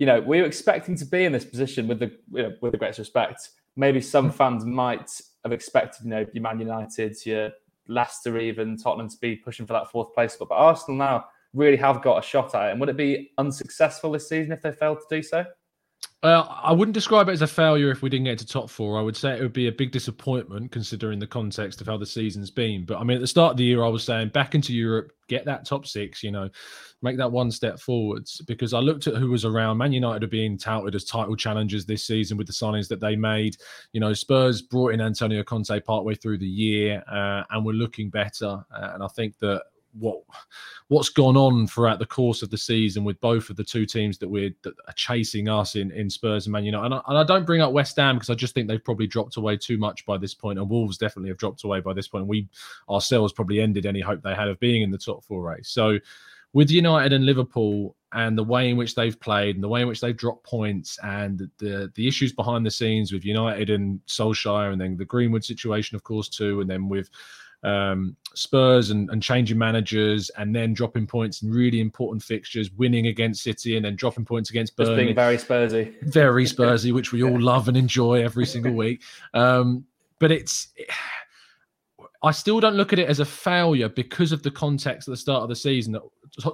You 0.00 0.06
know, 0.06 0.20
we 0.20 0.40
were 0.40 0.46
expecting 0.48 0.96
to 0.96 1.04
be 1.04 1.22
in 1.22 1.30
this 1.30 1.44
position 1.44 1.86
with 1.86 2.00
the 2.00 2.10
you 2.32 2.42
know, 2.42 2.56
with 2.60 2.72
the 2.72 2.78
greatest 2.78 2.98
respect. 2.98 3.50
Maybe 3.76 4.00
some 4.00 4.32
mm. 4.32 4.34
fans 4.34 4.64
might 4.64 5.08
have 5.44 5.52
expected, 5.52 6.06
you 6.06 6.10
know, 6.10 6.26
your 6.32 6.42
Man 6.42 6.58
United, 6.58 7.24
your 7.24 7.52
Leicester, 7.86 8.36
even 8.40 8.76
Tottenham 8.76 9.08
to 9.08 9.16
be 9.20 9.36
pushing 9.36 9.64
for 9.64 9.74
that 9.74 9.92
fourth 9.92 10.12
place. 10.12 10.34
But, 10.36 10.48
but 10.48 10.56
Arsenal 10.56 10.98
now 10.98 11.26
really 11.54 11.76
have 11.76 12.02
got 12.02 12.24
a 12.24 12.26
shot 12.26 12.54
at 12.54 12.68
it. 12.68 12.70
And 12.72 12.80
would 12.80 12.88
it 12.88 12.96
be 12.96 13.32
unsuccessful 13.38 14.12
this 14.12 14.28
season 14.28 14.52
if 14.52 14.62
they 14.62 14.72
failed 14.72 14.98
to 14.98 15.16
do 15.16 15.22
so? 15.22 15.44
Uh, 16.22 16.46
I 16.62 16.72
wouldn't 16.72 16.94
describe 16.94 17.28
it 17.28 17.32
as 17.32 17.42
a 17.42 17.48
failure 17.48 17.90
if 17.90 18.00
we 18.00 18.08
didn't 18.08 18.26
get 18.26 18.38
to 18.38 18.46
top 18.46 18.70
four. 18.70 18.96
I 18.96 19.02
would 19.02 19.16
say 19.16 19.36
it 19.36 19.42
would 19.42 19.52
be 19.52 19.66
a 19.66 19.72
big 19.72 19.90
disappointment 19.90 20.70
considering 20.70 21.18
the 21.18 21.26
context 21.26 21.80
of 21.80 21.88
how 21.88 21.96
the 21.96 22.06
season's 22.06 22.50
been. 22.50 22.84
But 22.84 22.98
I 22.98 23.04
mean, 23.04 23.16
at 23.16 23.20
the 23.20 23.26
start 23.26 23.52
of 23.52 23.56
the 23.56 23.64
year, 23.64 23.82
I 23.82 23.88
was 23.88 24.04
saying 24.04 24.28
back 24.28 24.54
into 24.54 24.72
Europe, 24.72 25.10
get 25.26 25.44
that 25.46 25.66
top 25.66 25.84
six, 25.84 26.22
you 26.22 26.30
know, 26.30 26.48
make 27.02 27.16
that 27.16 27.32
one 27.32 27.50
step 27.50 27.80
forwards. 27.80 28.40
Because 28.42 28.72
I 28.72 28.78
looked 28.78 29.08
at 29.08 29.16
who 29.16 29.30
was 29.30 29.44
around. 29.44 29.78
Man 29.78 29.92
United 29.92 30.22
are 30.22 30.28
being 30.28 30.56
touted 30.56 30.94
as 30.94 31.04
title 31.04 31.34
challengers 31.34 31.86
this 31.86 32.04
season 32.04 32.36
with 32.36 32.46
the 32.46 32.52
signings 32.52 32.86
that 32.86 33.00
they 33.00 33.16
made. 33.16 33.56
You 33.92 33.98
know, 33.98 34.12
Spurs 34.12 34.62
brought 34.62 34.94
in 34.94 35.00
Antonio 35.00 35.42
Conte 35.42 35.80
partway 35.80 36.14
through 36.14 36.38
the 36.38 36.46
year 36.46 37.02
uh, 37.10 37.42
and 37.50 37.66
were 37.66 37.72
looking 37.72 38.10
better. 38.10 38.62
Uh, 38.72 38.90
and 38.94 39.02
I 39.02 39.08
think 39.08 39.40
that 39.40 39.64
what 39.98 40.22
what's 40.88 41.08
gone 41.08 41.36
on 41.36 41.66
throughout 41.66 41.98
the 41.98 42.06
course 42.06 42.42
of 42.42 42.50
the 42.50 42.58
season 42.58 43.04
with 43.04 43.20
both 43.20 43.50
of 43.50 43.56
the 43.56 43.64
two 43.64 43.86
teams 43.86 44.18
that 44.18 44.28
we're 44.28 44.50
that 44.62 44.74
are 44.86 44.94
chasing 44.94 45.48
us 45.48 45.76
in 45.76 45.90
in 45.92 46.08
Spurs 46.08 46.46
and 46.46 46.52
Man 46.52 46.64
United. 46.64 46.86
And 46.86 46.94
I, 46.94 47.00
and 47.08 47.18
I 47.18 47.24
don't 47.24 47.46
bring 47.46 47.60
up 47.60 47.72
West 47.72 47.96
Ham 47.96 48.16
because 48.16 48.30
I 48.30 48.34
just 48.34 48.54
think 48.54 48.68
they've 48.68 48.82
probably 48.82 49.06
dropped 49.06 49.36
away 49.36 49.56
too 49.56 49.78
much 49.78 50.04
by 50.06 50.18
this 50.18 50.34
point, 50.34 50.58
and 50.58 50.68
Wolves 50.68 50.98
definitely 50.98 51.28
have 51.28 51.38
dropped 51.38 51.64
away 51.64 51.80
by 51.80 51.92
this 51.92 52.08
point. 52.08 52.26
We 52.26 52.48
ourselves 52.88 53.32
probably 53.32 53.60
ended 53.60 53.86
any 53.86 54.00
hope 54.00 54.22
they 54.22 54.34
had 54.34 54.48
of 54.48 54.60
being 54.60 54.82
in 54.82 54.90
the 54.90 54.98
top 54.98 55.24
four 55.24 55.42
race. 55.42 55.68
So 55.68 55.98
with 56.52 56.70
United 56.70 57.12
and 57.12 57.24
Liverpool 57.24 57.96
and 58.12 58.36
the 58.36 58.44
way 58.44 58.68
in 58.68 58.76
which 58.76 58.94
they've 58.94 59.18
played 59.18 59.54
and 59.54 59.64
the 59.64 59.68
way 59.68 59.80
in 59.80 59.88
which 59.88 60.00
they've 60.00 60.16
dropped 60.16 60.44
points 60.44 60.98
and 61.02 61.50
the 61.58 61.90
the 61.94 62.06
issues 62.06 62.32
behind 62.32 62.64
the 62.64 62.70
scenes 62.70 63.12
with 63.12 63.24
United 63.24 63.70
and 63.70 64.00
Solskjaer 64.06 64.72
and 64.72 64.80
then 64.80 64.96
the 64.96 65.04
Greenwood 65.04 65.44
situation, 65.44 65.96
of 65.96 66.02
course, 66.02 66.28
too, 66.28 66.60
and 66.60 66.68
then 66.68 66.88
with 66.88 67.08
um, 67.62 68.16
Spurs 68.34 68.90
and, 68.90 69.10
and 69.10 69.22
changing 69.22 69.58
managers 69.58 70.30
and 70.30 70.54
then 70.54 70.72
dropping 70.72 71.06
points 71.06 71.42
in 71.42 71.50
really 71.50 71.80
important 71.80 72.22
fixtures, 72.22 72.70
winning 72.72 73.06
against 73.06 73.42
City 73.42 73.76
and 73.76 73.84
then 73.84 73.96
dropping 73.96 74.24
points 74.24 74.50
against 74.50 74.76
Burnley. 74.76 74.94
Just 74.94 75.04
being 75.04 75.14
very 75.14 75.36
Spursy. 75.36 76.02
Very 76.02 76.44
Spursy, 76.46 76.92
which 76.92 77.12
we 77.12 77.22
all 77.22 77.40
love 77.40 77.68
and 77.68 77.76
enjoy 77.76 78.24
every 78.24 78.46
single 78.46 78.72
week. 78.72 79.02
Um, 79.34 79.84
but 80.18 80.30
it's. 80.30 80.68
I 82.24 82.30
still 82.30 82.60
don't 82.60 82.76
look 82.76 82.92
at 82.92 83.00
it 83.00 83.08
as 83.08 83.18
a 83.18 83.24
failure 83.24 83.88
because 83.88 84.30
of 84.30 84.44
the 84.44 84.50
context 84.50 85.08
at 85.08 85.12
the 85.12 85.16
start 85.16 85.42
of 85.42 85.48
the 85.48 85.56
season. 85.56 85.92
That 85.92 86.02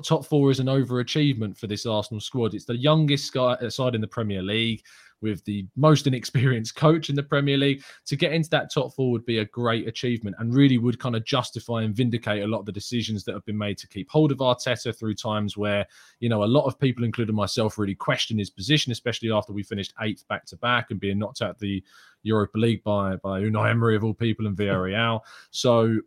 top 0.03 0.25
four 0.25 0.51
is 0.51 0.61
an 0.61 0.67
overachievement 0.67 1.59
for 1.59 1.67
this 1.67 1.85
Arsenal 1.85 2.23
squad. 2.23 2.55
It's 2.55 2.65
the 2.65 2.75
youngest 2.75 3.31
side 3.35 3.95
in 3.95 4.01
the 4.01 4.07
Premier 4.07 4.43
League 4.43 4.83
with 5.21 5.45
the 5.45 5.67
most 5.77 6.07
inexperienced 6.07 6.75
coach 6.77 7.11
in 7.11 7.17
the 7.17 7.23
Premier 7.23 7.57
League. 7.57 7.83
To 8.07 8.17
get 8.17 8.33
into 8.33 8.51
that 8.51 8.73
top 8.73 8.95
four 8.95 9.11
would 9.11 9.27
be 9.27 9.39
a 9.39 9.45
great 9.45 9.89
achievement 9.89 10.37
and 10.39 10.55
really 10.55 10.79
would 10.79 10.99
kind 10.99 11.17
of 11.17 11.25
justify 11.25 11.83
and 11.83 11.95
vindicate 11.95 12.43
a 12.43 12.47
lot 12.47 12.61
of 12.61 12.67
the 12.67 12.73
decisions 12.73 13.25
that 13.25 13.35
have 13.35 13.45
been 13.45 13.59
made 13.59 13.79
to 13.79 13.89
keep 13.89 14.11
hold 14.11 14.33
of 14.33 14.39
Arteta 14.39 14.97
through 14.97 15.15
times 15.15 15.57
where, 15.57 15.87
you 16.21 16.29
know, 16.29 16.45
a 16.45 16.47
lot 16.47 16.67
of 16.67 16.79
people, 16.79 17.05
including 17.05 17.35
myself, 17.35 17.79
really 17.79 17.95
question 17.95 18.39
his 18.39 18.51
position, 18.51 18.93
especially 18.93 19.31
after 19.31 19.53
we 19.53 19.63
finished 19.63 19.95
eighth 20.01 20.27
back 20.29 20.45
to 20.47 20.57
back 20.57 20.91
and 20.91 21.01
being 21.01 21.19
knocked 21.19 21.43
out 21.43 21.59
the 21.59 21.83
Europa 22.23 22.59
League 22.59 22.83
by, 22.83 23.17
by 23.17 23.41
Unai 23.41 23.71
Emery 23.71 23.97
of 23.97 24.05
all 24.05 24.15
people 24.15 24.47
and 24.47 24.57
Villarreal. 24.57 25.21
So 25.51 25.99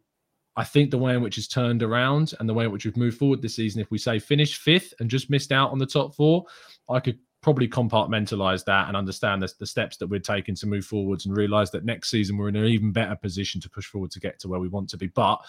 I 0.57 0.63
think 0.63 0.91
the 0.91 0.97
way 0.97 1.13
in 1.13 1.21
which 1.21 1.37
it's 1.37 1.47
turned 1.47 1.81
around 1.81 2.33
and 2.39 2.47
the 2.47 2.53
way 2.53 2.65
in 2.65 2.71
which 2.71 2.85
we've 2.85 2.97
moved 2.97 3.17
forward 3.17 3.41
this 3.41 3.55
season, 3.55 3.81
if 3.81 3.89
we 3.89 3.97
say 3.97 4.19
finish 4.19 4.57
fifth 4.57 4.93
and 4.99 5.09
just 5.09 5.29
missed 5.29 5.51
out 5.51 5.71
on 5.71 5.79
the 5.79 5.85
top 5.85 6.13
four, 6.13 6.45
I 6.89 6.99
could 6.99 7.19
probably 7.41 7.67
compartmentalize 7.67 8.63
that 8.65 8.87
and 8.87 8.95
understand 8.95 9.41
the, 9.41 9.51
the 9.59 9.65
steps 9.65 9.97
that 9.97 10.07
we're 10.07 10.19
taking 10.19 10.55
to 10.55 10.67
move 10.67 10.85
forwards 10.85 11.25
and 11.25 11.35
realize 11.35 11.71
that 11.71 11.83
next 11.83 12.09
season 12.09 12.37
we're 12.37 12.49
in 12.49 12.55
an 12.55 12.65
even 12.65 12.91
better 12.91 13.15
position 13.15 13.59
to 13.61 13.69
push 13.69 13.85
forward 13.85 14.11
to 14.11 14.19
get 14.19 14.39
to 14.39 14.47
where 14.47 14.59
we 14.59 14.67
want 14.67 14.89
to 14.89 14.97
be. 14.97 15.07
But 15.07 15.39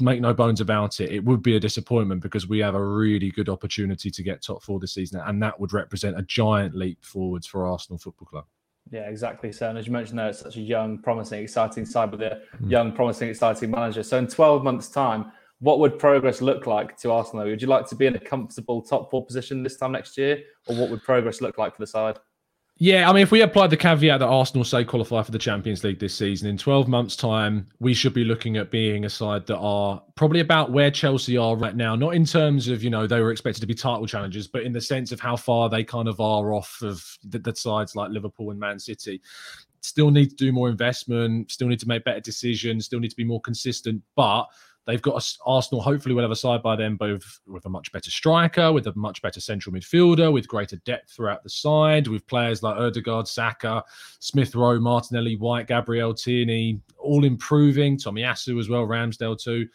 make 0.00 0.20
no 0.20 0.32
bones 0.32 0.60
about 0.60 1.00
it, 1.00 1.10
it 1.10 1.24
would 1.24 1.42
be 1.42 1.56
a 1.56 1.60
disappointment 1.60 2.22
because 2.22 2.48
we 2.48 2.58
have 2.60 2.74
a 2.74 2.82
really 2.82 3.30
good 3.30 3.48
opportunity 3.48 4.10
to 4.10 4.22
get 4.22 4.42
top 4.42 4.62
four 4.62 4.80
this 4.80 4.94
season, 4.94 5.20
and 5.26 5.42
that 5.42 5.58
would 5.60 5.72
represent 5.72 6.18
a 6.18 6.22
giant 6.22 6.74
leap 6.74 7.04
forwards 7.04 7.46
for 7.46 7.66
Arsenal 7.66 7.98
Football 7.98 8.26
Club. 8.26 8.44
Yeah, 8.90 9.08
exactly. 9.08 9.52
So, 9.52 9.68
and 9.68 9.78
as 9.78 9.86
you 9.86 9.92
mentioned, 9.92 10.18
there, 10.18 10.28
it's 10.28 10.40
such 10.40 10.56
a 10.56 10.60
young, 10.60 10.98
promising, 10.98 11.42
exciting 11.42 11.84
side 11.84 12.10
with 12.10 12.22
a 12.22 12.42
mm. 12.60 12.70
young, 12.70 12.92
promising, 12.92 13.28
exciting 13.28 13.70
manager. 13.70 14.02
So, 14.02 14.18
in 14.18 14.26
12 14.26 14.64
months' 14.64 14.88
time, 14.88 15.30
what 15.60 15.78
would 15.78 15.98
progress 15.98 16.40
look 16.40 16.66
like 16.66 16.96
to 16.98 17.12
Arsenal? 17.12 17.44
Would 17.44 17.62
you 17.62 17.68
like 17.68 17.86
to 17.88 17.94
be 17.94 18.06
in 18.06 18.16
a 18.16 18.20
comfortable 18.20 18.82
top 18.82 19.10
four 19.10 19.24
position 19.24 19.62
this 19.62 19.76
time 19.76 19.92
next 19.92 20.18
year, 20.18 20.42
or 20.66 20.76
what 20.76 20.90
would 20.90 21.02
progress 21.02 21.40
look 21.40 21.58
like 21.58 21.76
for 21.76 21.82
the 21.82 21.86
side? 21.86 22.18
Yeah, 22.82 23.10
I 23.10 23.12
mean, 23.12 23.22
if 23.22 23.30
we 23.30 23.42
apply 23.42 23.66
the 23.66 23.76
caveat 23.76 24.20
that 24.20 24.26
Arsenal 24.26 24.64
say 24.64 24.84
qualify 24.84 25.22
for 25.22 25.32
the 25.32 25.38
Champions 25.38 25.84
League 25.84 25.98
this 25.98 26.14
season, 26.14 26.48
in 26.48 26.56
12 26.56 26.88
months' 26.88 27.14
time, 27.14 27.66
we 27.78 27.92
should 27.92 28.14
be 28.14 28.24
looking 28.24 28.56
at 28.56 28.70
being 28.70 29.04
a 29.04 29.10
side 29.10 29.46
that 29.48 29.58
are 29.58 30.02
probably 30.14 30.40
about 30.40 30.72
where 30.72 30.90
Chelsea 30.90 31.36
are 31.36 31.56
right 31.56 31.76
now. 31.76 31.94
Not 31.94 32.14
in 32.14 32.24
terms 32.24 32.68
of, 32.68 32.82
you 32.82 32.88
know, 32.88 33.06
they 33.06 33.20
were 33.20 33.32
expected 33.32 33.60
to 33.60 33.66
be 33.66 33.74
title 33.74 34.06
challengers, 34.06 34.46
but 34.46 34.62
in 34.62 34.72
the 34.72 34.80
sense 34.80 35.12
of 35.12 35.20
how 35.20 35.36
far 35.36 35.68
they 35.68 35.84
kind 35.84 36.08
of 36.08 36.20
are 36.20 36.54
off 36.54 36.78
of 36.80 37.04
the, 37.22 37.38
the 37.38 37.54
sides 37.54 37.94
like 37.94 38.10
Liverpool 38.12 38.50
and 38.50 38.58
Man 38.58 38.78
City. 38.78 39.20
Still 39.82 40.10
need 40.10 40.30
to 40.30 40.36
do 40.36 40.52
more 40.52 40.68
investment, 40.68 41.50
still 41.50 41.68
need 41.68 41.80
to 41.80 41.88
make 41.88 42.04
better 42.04 42.20
decisions, 42.20 42.84
still 42.84 43.00
need 43.00 43.10
to 43.10 43.16
be 43.16 43.24
more 43.24 43.40
consistent. 43.40 44.02
But 44.14 44.46
They've 44.86 45.00
got 45.00 45.22
a, 45.22 45.38
Arsenal. 45.46 45.82
Hopefully, 45.82 46.14
will 46.14 46.22
have 46.22 46.30
a 46.30 46.36
side 46.36 46.62
by 46.62 46.74
then, 46.74 46.96
both 46.96 47.40
with 47.46 47.66
a 47.66 47.68
much 47.68 47.92
better 47.92 48.10
striker, 48.10 48.72
with 48.72 48.86
a 48.86 48.92
much 48.96 49.20
better 49.22 49.40
central 49.40 49.74
midfielder, 49.74 50.32
with 50.32 50.48
greater 50.48 50.76
depth 50.78 51.10
throughout 51.12 51.42
the 51.42 51.50
side, 51.50 52.08
with 52.08 52.26
players 52.26 52.62
like 52.62 52.76
Odegaard, 52.76 53.28
Saka, 53.28 53.84
Smith 54.18 54.54
Rowe, 54.54 54.80
Martinelli, 54.80 55.36
White, 55.36 55.68
Gabriel 55.68 56.14
Tierney, 56.14 56.80
all 56.98 57.24
improving. 57.24 57.98
Tomiyasu 57.98 58.58
as 58.58 58.68
well, 58.68 58.86
Ramsdale 58.86 59.40
too. 59.40 59.68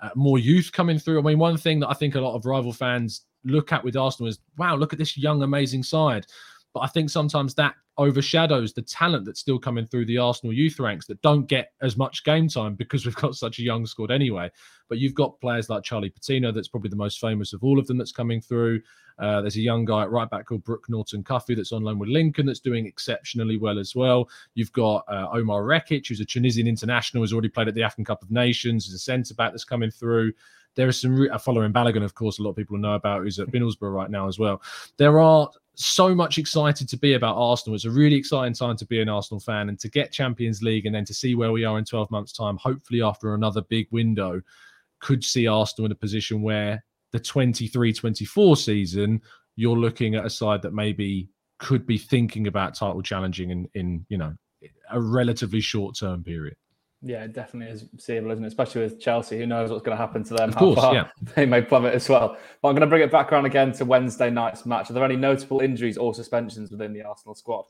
Uh, 0.00 0.10
more 0.14 0.38
youth 0.38 0.70
coming 0.72 0.98
through. 0.98 1.18
I 1.18 1.22
mean, 1.22 1.38
one 1.38 1.56
thing 1.56 1.80
that 1.80 1.88
I 1.88 1.94
think 1.94 2.14
a 2.14 2.20
lot 2.20 2.34
of 2.34 2.44
rival 2.44 2.72
fans 2.72 3.22
look 3.44 3.72
at 3.72 3.82
with 3.82 3.96
Arsenal 3.96 4.28
is, 4.28 4.38
wow, 4.56 4.76
look 4.76 4.92
at 4.92 4.98
this 4.98 5.16
young, 5.16 5.42
amazing 5.42 5.82
side. 5.82 6.26
But 6.74 6.80
I 6.80 6.86
think 6.88 7.10
sometimes 7.10 7.54
that 7.54 7.74
overshadows 7.98 8.72
the 8.72 8.82
talent 8.82 9.24
that's 9.26 9.40
still 9.40 9.58
coming 9.58 9.84
through 9.84 10.06
the 10.06 10.18
Arsenal 10.18 10.52
youth 10.52 10.78
ranks 10.78 11.06
that 11.06 11.20
don't 11.20 11.48
get 11.48 11.72
as 11.82 11.96
much 11.96 12.24
game 12.24 12.48
time 12.48 12.74
because 12.74 13.04
we've 13.04 13.14
got 13.16 13.34
such 13.34 13.58
a 13.58 13.62
young 13.62 13.86
squad 13.86 14.10
anyway. 14.10 14.50
But 14.88 14.98
you've 14.98 15.14
got 15.14 15.40
players 15.40 15.68
like 15.68 15.82
Charlie 15.82 16.08
Patino, 16.08 16.52
that's 16.52 16.68
probably 16.68 16.90
the 16.90 16.96
most 16.96 17.20
famous 17.20 17.52
of 17.52 17.64
all 17.64 17.78
of 17.78 17.86
them 17.86 17.98
that's 17.98 18.12
coming 18.12 18.40
through. 18.40 18.80
Uh, 19.18 19.40
there's 19.40 19.56
a 19.56 19.60
young 19.60 19.84
guy 19.84 20.02
at 20.02 20.10
right 20.10 20.30
back 20.30 20.46
called 20.46 20.62
Brooke 20.62 20.88
Norton 20.88 21.24
Cuffy 21.24 21.56
that's 21.56 21.72
on 21.72 21.82
loan 21.82 21.98
with 21.98 22.08
Lincoln 22.08 22.46
that's 22.46 22.60
doing 22.60 22.86
exceptionally 22.86 23.56
well 23.56 23.78
as 23.78 23.96
well. 23.96 24.28
You've 24.54 24.72
got 24.72 25.04
uh, 25.08 25.26
Omar 25.32 25.62
Rekik, 25.62 26.06
who's 26.06 26.20
a 26.20 26.24
Tunisian 26.24 26.68
international, 26.68 27.22
who's 27.22 27.32
already 27.32 27.48
played 27.48 27.66
at 27.66 27.74
the 27.74 27.82
African 27.82 28.04
Cup 28.04 28.22
of 28.22 28.30
Nations, 28.30 28.86
There's 28.86 28.94
a 28.94 28.98
centre 28.98 29.34
back 29.34 29.52
that's 29.52 29.64
coming 29.64 29.90
through. 29.90 30.32
There 30.76 30.88
are 30.88 30.92
some 30.92 31.16
re- 31.16 31.30
uh, 31.30 31.38
Folarin 31.38 31.72
Balogun, 31.72 32.04
of 32.04 32.14
course, 32.14 32.38
a 32.38 32.42
lot 32.42 32.50
of 32.50 32.56
people 32.56 32.78
know 32.78 32.94
about, 32.94 33.22
who's 33.22 33.38
at 33.38 33.48
Middlesbrough 33.48 33.92
right 33.92 34.10
now 34.10 34.28
as 34.28 34.38
well. 34.38 34.62
There 34.96 35.18
are 35.20 35.50
so 35.74 36.14
much 36.14 36.38
excited 36.38 36.88
to 36.88 36.96
be 36.96 37.14
about 37.14 37.36
Arsenal. 37.36 37.74
It's 37.74 37.84
a 37.84 37.90
really 37.90 38.16
exciting 38.16 38.54
time 38.54 38.76
to 38.76 38.86
be 38.86 39.00
an 39.00 39.08
Arsenal 39.08 39.40
fan 39.40 39.68
and 39.68 39.78
to 39.80 39.88
get 39.88 40.12
Champions 40.12 40.62
League 40.62 40.86
and 40.86 40.94
then 40.94 41.04
to 41.04 41.14
see 41.14 41.34
where 41.34 41.52
we 41.52 41.64
are 41.64 41.78
in 41.78 41.84
12 41.84 42.10
months' 42.10 42.32
time, 42.32 42.56
hopefully 42.56 43.02
after 43.02 43.34
another 43.34 43.62
big 43.62 43.86
window, 43.90 44.40
could 45.00 45.22
see 45.22 45.46
Arsenal 45.46 45.86
in 45.86 45.92
a 45.92 45.96
position 45.96 46.42
where 46.42 46.84
the 47.12 47.20
23 47.20 47.92
24 47.92 48.56
season, 48.56 49.20
you're 49.56 49.78
looking 49.78 50.14
at 50.14 50.26
a 50.26 50.30
side 50.30 50.62
that 50.62 50.74
maybe 50.74 51.28
could 51.58 51.86
be 51.86 51.98
thinking 51.98 52.46
about 52.46 52.74
title 52.74 53.02
challenging 53.02 53.50
in, 53.50 53.68
in 53.74 54.04
you 54.08 54.18
know, 54.18 54.34
a 54.90 55.00
relatively 55.00 55.60
short 55.60 55.96
term 55.96 56.22
period. 56.22 56.56
Yeah, 57.00 57.24
it 57.24 57.32
definitely 57.32 57.72
is 57.72 57.84
seeable, 57.98 58.32
isn't 58.32 58.44
it? 58.44 58.48
Especially 58.48 58.82
with 58.82 59.00
Chelsea. 59.00 59.38
Who 59.38 59.46
knows 59.46 59.70
what's 59.70 59.84
going 59.84 59.96
to 59.96 60.00
happen 60.00 60.24
to 60.24 60.34
them? 60.34 60.48
Of 60.48 60.56
course, 60.56 60.80
yeah. 60.92 61.08
They 61.36 61.46
may 61.46 61.62
plummet 61.62 61.94
as 61.94 62.08
well. 62.08 62.36
But 62.60 62.68
I'm 62.68 62.74
going 62.74 62.80
to 62.80 62.88
bring 62.88 63.02
it 63.02 63.12
back 63.12 63.32
around 63.32 63.46
again 63.46 63.70
to 63.72 63.84
Wednesday 63.84 64.30
night's 64.30 64.66
match. 64.66 64.90
Are 64.90 64.94
there 64.94 65.04
any 65.04 65.16
notable 65.16 65.60
injuries 65.60 65.96
or 65.96 66.12
suspensions 66.12 66.72
within 66.72 66.92
the 66.92 67.02
Arsenal 67.02 67.36
squad? 67.36 67.66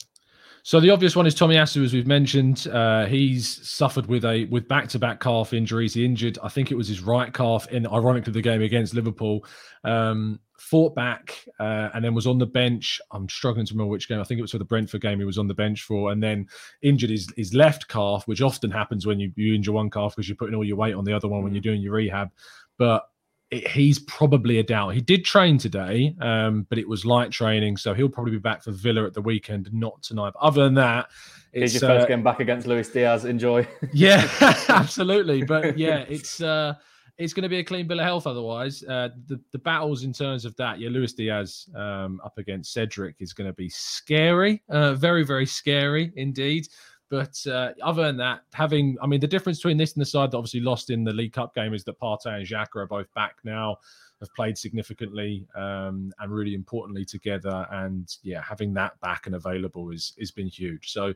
So 0.62 0.80
the 0.80 0.90
obvious 0.90 1.14
one 1.14 1.26
is 1.26 1.34
Tomiyasu, 1.34 1.84
as 1.84 1.92
we've 1.92 2.06
mentioned. 2.06 2.66
Uh, 2.68 3.06
he's 3.06 3.68
suffered 3.68 4.06
with 4.06 4.24
a 4.24 4.46
with 4.46 4.66
back 4.66 4.88
to 4.88 4.98
back 4.98 5.20
calf 5.20 5.52
injuries. 5.52 5.94
He 5.94 6.04
injured, 6.04 6.38
I 6.42 6.48
think 6.48 6.70
it 6.70 6.74
was 6.74 6.88
his 6.88 7.00
right 7.00 7.32
calf 7.32 7.68
in, 7.68 7.86
ironically, 7.86 8.32
the 8.32 8.42
game 8.42 8.62
against 8.62 8.94
Liverpool. 8.94 9.44
Um, 9.84 10.40
fought 10.68 10.94
back 10.94 11.44
uh, 11.59 11.88
and 11.94 12.04
then 12.04 12.14
was 12.14 12.26
on 12.26 12.38
the 12.38 12.46
bench. 12.46 13.00
I'm 13.11 13.28
struggling 13.28 13.66
to 13.66 13.74
remember 13.74 13.90
which 13.90 14.09
game. 14.09 14.20
I 14.20 14.24
think 14.24 14.38
it 14.38 14.42
was 14.42 14.50
for 14.50 14.59
the 14.59 14.64
Brentford 14.64 15.00
game 15.00 15.18
he 15.18 15.24
was 15.24 15.38
on 15.38 15.48
the 15.48 15.54
bench 15.54 15.83
for, 15.83 16.12
and 16.12 16.22
then 16.22 16.48
injured 16.83 17.11
his, 17.11 17.33
his 17.37 17.54
left 17.54 17.88
calf, 17.88 18.26
which 18.28 18.42
often 18.42 18.70
happens 18.70 19.07
when 19.07 19.18
you, 19.18 19.33
you 19.37 19.54
injure 19.54 19.72
one 19.72 19.90
calf 19.90 20.14
because 20.14 20.28
you're 20.28 20.37
putting 20.37 20.54
all 20.54 20.64
your 20.64 20.76
weight 20.76 20.94
on 20.94 21.04
the 21.04 21.12
other 21.12 21.28
one 21.28 21.42
when 21.42 21.54
you're 21.54 21.62
doing 21.62 21.81
your 21.81 21.94
rehab. 21.94 22.31
But 22.76 23.09
it, 23.50 23.66
he's 23.68 23.98
probably 24.00 24.59
a 24.59 24.62
doubt. 24.62 24.90
He 24.90 25.00
did 25.00 25.24
train 25.24 25.59
today, 25.59 26.14
um, 26.20 26.66
but 26.68 26.78
it 26.78 26.88
was 26.88 27.07
light 27.07 27.31
training, 27.31 27.78
so 27.78 27.94
he'll 27.94 28.09
probably 28.09 28.33
be 28.33 28.38
back 28.38 28.62
for 28.62 28.72
Villa 28.72 29.04
at 29.04 29.14
the 29.14 29.22
weekend, 29.22 29.72
not 29.72 30.02
tonight. 30.02 30.33
But 30.35 30.42
other 30.42 30.64
than 30.64 30.74
that, 30.74 31.09
it's 31.52 31.72
your 31.72 31.81
first 31.81 32.04
uh, 32.04 32.09
game 32.09 32.22
back 32.22 32.40
against 32.40 32.66
Luis 32.66 32.90
Diaz. 32.90 33.24
Enjoy. 33.24 33.66
yeah, 33.92 34.28
absolutely. 34.68 35.44
But 35.44 35.78
yeah, 35.78 36.04
it's. 36.09 36.42
Uh, 36.42 36.74
it's 37.18 37.33
going 37.33 37.42
to 37.42 37.48
be 37.48 37.59
a 37.59 37.64
clean 37.64 37.87
bill 37.87 37.98
of 37.98 38.04
health 38.04 38.26
otherwise. 38.26 38.85
Uh, 38.85 39.09
the, 39.26 39.40
the 39.52 39.59
battles 39.59 40.04
in 40.04 40.12
terms 40.12 40.44
of 40.44 40.54
that, 40.57 40.78
yeah, 40.78 40.88
Luis 40.88 41.12
Diaz 41.12 41.68
um, 41.74 42.20
up 42.24 42.38
against 42.38 42.72
Cedric 42.72 43.16
is 43.18 43.33
going 43.33 43.48
to 43.48 43.54
be 43.54 43.68
scary, 43.68 44.62
uh, 44.68 44.94
very, 44.94 45.24
very 45.24 45.46
scary 45.46 46.12
indeed. 46.14 46.68
But 47.11 47.44
uh, 47.46 47.72
other 47.83 48.04
than 48.04 48.18
that, 48.18 48.42
having, 48.52 48.96
I 49.02 49.07
mean, 49.07 49.20
the 49.20 49.26
difference 49.26 49.59
between 49.59 49.78
this 49.78 49.94
and 49.94 50.00
the 50.00 50.07
side 50.07 50.31
that 50.31 50.37
obviously 50.37 50.61
lost 50.61 50.90
in 50.90 51.04
the 51.04 51.12
League 51.12 51.33
Cup 51.33 51.54
game 51.54 51.74
is 51.74 51.83
that 51.85 51.98
Partey 51.98 52.38
and 52.38 52.46
Xhaka 52.46 52.76
are 52.76 52.87
both 52.87 53.12
back 53.14 53.37
now 53.44 53.78
have 54.20 54.35
played 54.35 54.59
significantly 54.59 55.46
um, 55.54 56.12
and 56.18 56.33
really 56.33 56.54
importantly 56.54 57.04
together. 57.04 57.66
And 57.70 58.09
yeah, 58.22 58.42
having 58.42 58.74
that 58.74 58.98
back 59.00 59.26
and 59.26 59.35
available 59.35 59.90
is 59.90 60.14
has 60.18 60.31
been 60.31 60.48
huge. 60.48 60.90
So 60.92 61.14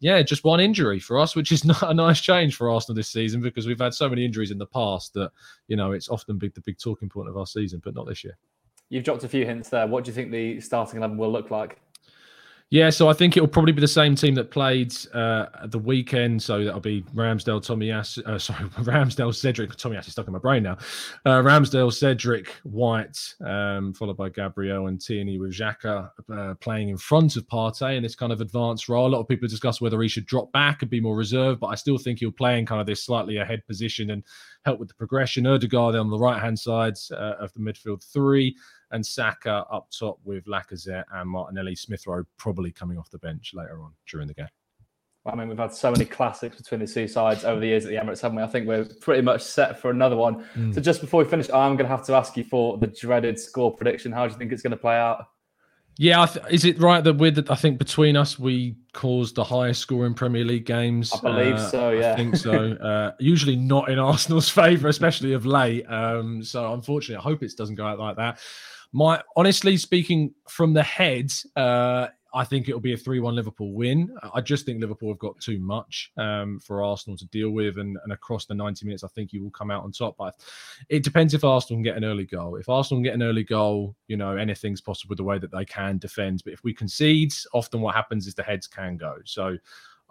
yeah, 0.00 0.22
just 0.22 0.44
one 0.44 0.60
injury 0.60 0.98
for 0.98 1.18
us, 1.18 1.34
which 1.34 1.52
is 1.52 1.64
not 1.64 1.82
a 1.82 1.94
nice 1.94 2.20
change 2.20 2.56
for 2.56 2.70
Arsenal 2.70 2.96
this 2.96 3.08
season 3.08 3.40
because 3.40 3.66
we've 3.66 3.80
had 3.80 3.94
so 3.94 4.08
many 4.08 4.24
injuries 4.24 4.50
in 4.50 4.58
the 4.58 4.66
past 4.66 5.14
that 5.14 5.30
you 5.68 5.76
know 5.76 5.92
it's 5.92 6.08
often 6.08 6.38
big 6.38 6.54
the 6.54 6.60
big 6.60 6.78
talking 6.78 7.08
point 7.08 7.28
of 7.28 7.36
our 7.36 7.46
season, 7.46 7.80
but 7.84 7.94
not 7.94 8.06
this 8.06 8.24
year. 8.24 8.36
You've 8.88 9.04
dropped 9.04 9.24
a 9.24 9.28
few 9.28 9.46
hints 9.46 9.70
there. 9.70 9.86
What 9.86 10.04
do 10.04 10.10
you 10.10 10.14
think 10.14 10.30
the 10.30 10.60
starting 10.60 10.98
eleven 10.98 11.16
will 11.16 11.32
look 11.32 11.50
like? 11.50 11.80
Yeah, 12.72 12.88
so 12.88 13.06
I 13.10 13.12
think 13.12 13.36
it 13.36 13.40
will 13.40 13.48
probably 13.48 13.72
be 13.72 13.82
the 13.82 13.86
same 13.86 14.14
team 14.14 14.34
that 14.36 14.50
played 14.50 14.94
uh, 15.12 15.66
the 15.66 15.78
weekend. 15.78 16.42
So 16.42 16.64
that'll 16.64 16.80
be 16.80 17.02
Ramsdale, 17.14 17.60
Tomiyasu, 17.60 18.26
uh, 18.26 18.38
sorry, 18.38 18.64
Ramsdale, 18.70 19.34
Cedric, 19.34 19.72
Tomiyasu 19.72 20.06
is 20.06 20.12
stuck 20.12 20.26
in 20.26 20.32
my 20.32 20.38
brain 20.38 20.62
now. 20.62 20.78
Uh, 21.26 21.42
Ramsdale, 21.42 21.92
Cedric, 21.92 22.48
White, 22.62 23.34
um, 23.44 23.92
followed 23.92 24.16
by 24.16 24.30
Gabriel 24.30 24.86
and 24.86 24.98
Tierney 24.98 25.38
with 25.38 25.52
Xhaka 25.52 26.08
uh, 26.34 26.54
playing 26.62 26.88
in 26.88 26.96
front 26.96 27.36
of 27.36 27.46
Partey 27.46 27.94
in 27.94 28.02
this 28.02 28.14
kind 28.14 28.32
of 28.32 28.40
advanced 28.40 28.88
role. 28.88 29.06
A 29.06 29.12
lot 29.12 29.20
of 29.20 29.28
people 29.28 29.46
discuss 29.46 29.82
whether 29.82 30.00
he 30.00 30.08
should 30.08 30.24
drop 30.24 30.50
back 30.52 30.80
and 30.80 30.90
be 30.90 30.98
more 30.98 31.14
reserved, 31.14 31.60
but 31.60 31.66
I 31.66 31.74
still 31.74 31.98
think 31.98 32.20
he'll 32.20 32.32
play 32.32 32.58
in 32.58 32.64
kind 32.64 32.80
of 32.80 32.86
this 32.86 33.04
slightly 33.04 33.36
ahead 33.36 33.66
position 33.66 34.12
and 34.12 34.24
help 34.64 34.78
with 34.78 34.88
the 34.88 34.94
progression. 34.94 35.46
Odegaard 35.46 35.94
on 35.94 36.08
the 36.08 36.18
right 36.18 36.40
hand 36.40 36.58
side 36.58 36.94
uh, 37.10 37.34
of 37.38 37.52
the 37.52 37.60
midfield 37.60 38.02
three 38.02 38.56
and 38.92 39.04
Saka 39.04 39.64
up 39.70 39.88
top 39.90 40.18
with 40.24 40.44
Lacazette 40.46 41.04
and 41.14 41.28
Martinelli. 41.28 41.74
Smith 41.74 42.06
Rowe 42.06 42.24
probably 42.36 42.70
coming 42.70 42.98
off 42.98 43.10
the 43.10 43.18
bench 43.18 43.52
later 43.54 43.82
on 43.82 43.92
during 44.06 44.28
the 44.28 44.34
game. 44.34 44.48
I 45.24 45.36
mean, 45.36 45.48
we've 45.48 45.58
had 45.58 45.72
so 45.72 45.90
many 45.92 46.04
classics 46.04 46.56
between 46.56 46.80
the 46.80 46.86
two 46.86 47.06
sides 47.06 47.44
over 47.44 47.60
the 47.60 47.66
years 47.68 47.84
at 47.84 47.90
the 47.90 47.96
Emirates, 47.96 48.20
haven't 48.20 48.36
we? 48.36 48.42
I 48.42 48.46
think 48.48 48.66
we're 48.66 48.86
pretty 49.00 49.22
much 49.22 49.42
set 49.42 49.80
for 49.80 49.90
another 49.90 50.16
one. 50.16 50.44
Mm. 50.56 50.74
So, 50.74 50.80
just 50.80 51.00
before 51.00 51.22
we 51.22 51.30
finish, 51.30 51.48
I'm 51.50 51.76
going 51.76 51.88
to 51.88 51.96
have 51.96 52.04
to 52.06 52.14
ask 52.14 52.36
you 52.36 52.42
for 52.42 52.76
the 52.78 52.88
dreaded 52.88 53.38
score 53.38 53.74
prediction. 53.74 54.10
How 54.10 54.26
do 54.26 54.32
you 54.32 54.38
think 54.38 54.50
it's 54.50 54.62
going 54.62 54.72
to 54.72 54.76
play 54.76 54.96
out? 54.96 55.26
Yeah, 55.98 56.26
th- 56.26 56.46
is 56.50 56.64
it 56.64 56.80
right 56.80 57.04
that 57.04 57.14
with 57.14 57.50
I 57.50 57.54
think 57.54 57.78
between 57.78 58.16
us 58.16 58.38
we 58.38 58.76
caused 58.92 59.34
the 59.34 59.44
highest 59.44 59.80
score 59.80 60.06
in 60.06 60.14
Premier 60.14 60.44
League 60.44 60.64
games? 60.64 61.12
I 61.12 61.20
believe 61.20 61.54
uh, 61.54 61.70
so. 61.70 61.90
Yeah, 61.90 62.14
I 62.14 62.16
think 62.16 62.36
so. 62.36 62.72
uh, 62.82 63.12
usually 63.20 63.56
not 63.56 63.90
in 63.90 63.98
Arsenal's 63.98 64.48
favour, 64.50 64.88
especially 64.88 65.34
of 65.34 65.44
late. 65.46 65.84
Um, 65.84 66.42
so 66.42 66.72
unfortunately, 66.72 67.16
I 67.16 67.22
hope 67.22 67.42
it 67.42 67.52
doesn't 67.56 67.76
go 67.76 67.86
out 67.86 67.98
like 67.98 68.16
that. 68.16 68.38
My 68.92 69.22
honestly 69.36 69.76
speaking, 69.76 70.34
from 70.48 70.74
the 70.74 70.82
head, 70.82 71.32
uh, 71.56 72.08
I 72.34 72.44
think 72.44 72.68
it'll 72.68 72.80
be 72.80 72.94
a 72.94 72.96
3 72.96 73.20
1 73.20 73.34
Liverpool 73.34 73.74
win. 73.74 74.14
I 74.34 74.40
just 74.40 74.64
think 74.64 74.80
Liverpool 74.80 75.10
have 75.10 75.18
got 75.18 75.38
too 75.38 75.58
much 75.58 76.10
um, 76.16 76.58
for 76.60 76.82
Arsenal 76.82 77.16
to 77.18 77.26
deal 77.26 77.50
with. 77.50 77.78
And, 77.78 77.98
and, 78.04 78.12
across 78.12 78.46
the 78.46 78.54
90 78.54 78.86
minutes, 78.86 79.04
I 79.04 79.08
think 79.08 79.32
you 79.32 79.42
will 79.42 79.50
come 79.50 79.70
out 79.70 79.84
on 79.84 79.92
top. 79.92 80.16
But 80.16 80.36
it 80.88 81.04
depends 81.04 81.34
if 81.34 81.44
Arsenal 81.44 81.78
can 81.78 81.82
get 81.82 81.96
an 81.96 82.04
early 82.04 82.24
goal. 82.24 82.56
If 82.56 82.68
Arsenal 82.68 82.98
can 82.98 83.04
get 83.04 83.14
an 83.14 83.22
early 83.22 83.44
goal, 83.44 83.94
you 84.08 84.16
know, 84.16 84.36
anything's 84.36 84.80
possible 84.80 85.14
the 85.14 85.24
way 85.24 85.38
that 85.38 85.52
they 85.52 85.64
can 85.64 85.98
defend. 85.98 86.42
But 86.44 86.54
if 86.54 86.64
we 86.64 86.72
concede, 86.72 87.34
often 87.52 87.80
what 87.80 87.94
happens 87.94 88.26
is 88.26 88.34
the 88.34 88.42
heads 88.42 88.66
can 88.66 88.96
go. 88.96 89.16
So 89.24 89.58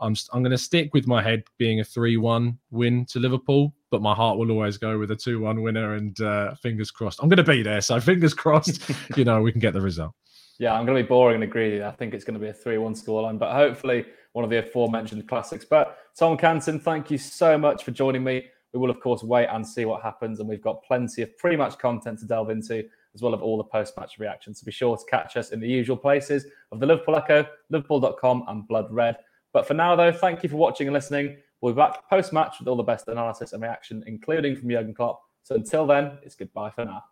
I'm, 0.01 0.15
I'm 0.33 0.41
going 0.41 0.51
to 0.51 0.57
stick 0.57 0.93
with 0.93 1.07
my 1.07 1.21
head 1.21 1.43
being 1.57 1.79
a 1.79 1.83
3 1.83 2.17
1 2.17 2.57
win 2.71 3.05
to 3.05 3.19
Liverpool, 3.19 3.73
but 3.91 4.01
my 4.01 4.13
heart 4.13 4.37
will 4.37 4.51
always 4.51 4.77
go 4.77 4.97
with 4.97 5.11
a 5.11 5.15
2 5.15 5.39
1 5.39 5.61
winner. 5.61 5.95
And 5.95 6.19
uh, 6.21 6.55
fingers 6.55 6.91
crossed. 6.91 7.19
I'm 7.21 7.29
going 7.29 7.37
to 7.37 7.43
be 7.43 7.63
there. 7.63 7.81
So 7.81 7.99
fingers 8.01 8.33
crossed, 8.33 8.81
you 9.15 9.23
know, 9.23 9.41
we 9.41 9.51
can 9.51 9.61
get 9.61 9.73
the 9.73 9.81
result. 9.81 10.13
Yeah, 10.59 10.73
I'm 10.73 10.85
going 10.85 10.97
to 10.97 11.03
be 11.03 11.07
boring 11.07 11.35
and 11.35 11.43
agree. 11.43 11.81
I 11.81 11.91
think 11.91 12.13
it's 12.13 12.23
going 12.23 12.39
to 12.39 12.39
be 12.39 12.49
a 12.49 12.53
3 12.53 12.77
1 12.77 12.93
scoreline, 12.95 13.39
but 13.39 13.53
hopefully 13.53 14.05
one 14.33 14.43
of 14.43 14.49
the 14.49 14.59
aforementioned 14.59 15.27
classics. 15.27 15.65
But 15.65 15.97
Tom 16.17 16.37
Canton, 16.37 16.79
thank 16.79 17.11
you 17.11 17.17
so 17.17 17.57
much 17.57 17.83
for 17.83 17.91
joining 17.91 18.23
me. 18.23 18.45
We 18.73 18.79
will, 18.79 18.89
of 18.89 18.99
course, 19.01 19.23
wait 19.23 19.47
and 19.47 19.67
see 19.67 19.85
what 19.85 20.01
happens. 20.01 20.39
And 20.39 20.47
we've 20.47 20.61
got 20.61 20.83
plenty 20.83 21.21
of 21.21 21.37
pretty 21.37 21.57
much 21.57 21.77
content 21.77 22.19
to 22.19 22.25
delve 22.25 22.49
into, 22.49 22.83
as 23.13 23.21
well 23.21 23.35
as 23.35 23.41
all 23.41 23.57
the 23.57 23.63
post 23.63 23.97
match 23.97 24.17
reactions. 24.17 24.59
So 24.59 24.65
be 24.65 24.71
sure 24.71 24.95
to 24.95 25.03
catch 25.09 25.35
us 25.35 25.51
in 25.51 25.59
the 25.59 25.67
usual 25.67 25.97
places 25.97 26.45
of 26.71 26.79
the 26.79 26.85
Liverpool 26.85 27.17
Echo, 27.17 27.45
liverpool.com, 27.69 28.45
and 28.47 28.67
Blood 28.67 28.87
Red. 28.89 29.17
But 29.53 29.67
for 29.67 29.73
now, 29.73 29.95
though, 29.95 30.11
thank 30.11 30.43
you 30.43 30.49
for 30.49 30.57
watching 30.57 30.87
and 30.87 30.93
listening. 30.93 31.37
We'll 31.61 31.73
be 31.73 31.77
back 31.77 32.09
post 32.09 32.33
match 32.33 32.55
with 32.59 32.67
all 32.67 32.75
the 32.75 32.83
best 32.83 33.07
analysis 33.07 33.53
and 33.53 33.61
reaction, 33.61 34.03
including 34.07 34.55
from 34.55 34.69
Jurgen 34.69 34.93
Klopp. 34.93 35.21
So 35.43 35.55
until 35.55 35.85
then, 35.85 36.17
it's 36.23 36.35
goodbye 36.35 36.71
for 36.71 36.85
now. 36.85 37.03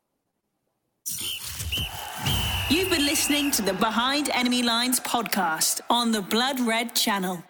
You've 2.70 2.90
been 2.90 3.06
listening 3.06 3.52
to 3.52 3.62
the 3.62 3.74
Behind 3.74 4.30
Enemy 4.30 4.64
Lines 4.64 5.00
podcast 5.00 5.82
on 5.90 6.12
the 6.12 6.22
Blood 6.22 6.60
Red 6.60 6.96
channel. 6.96 7.44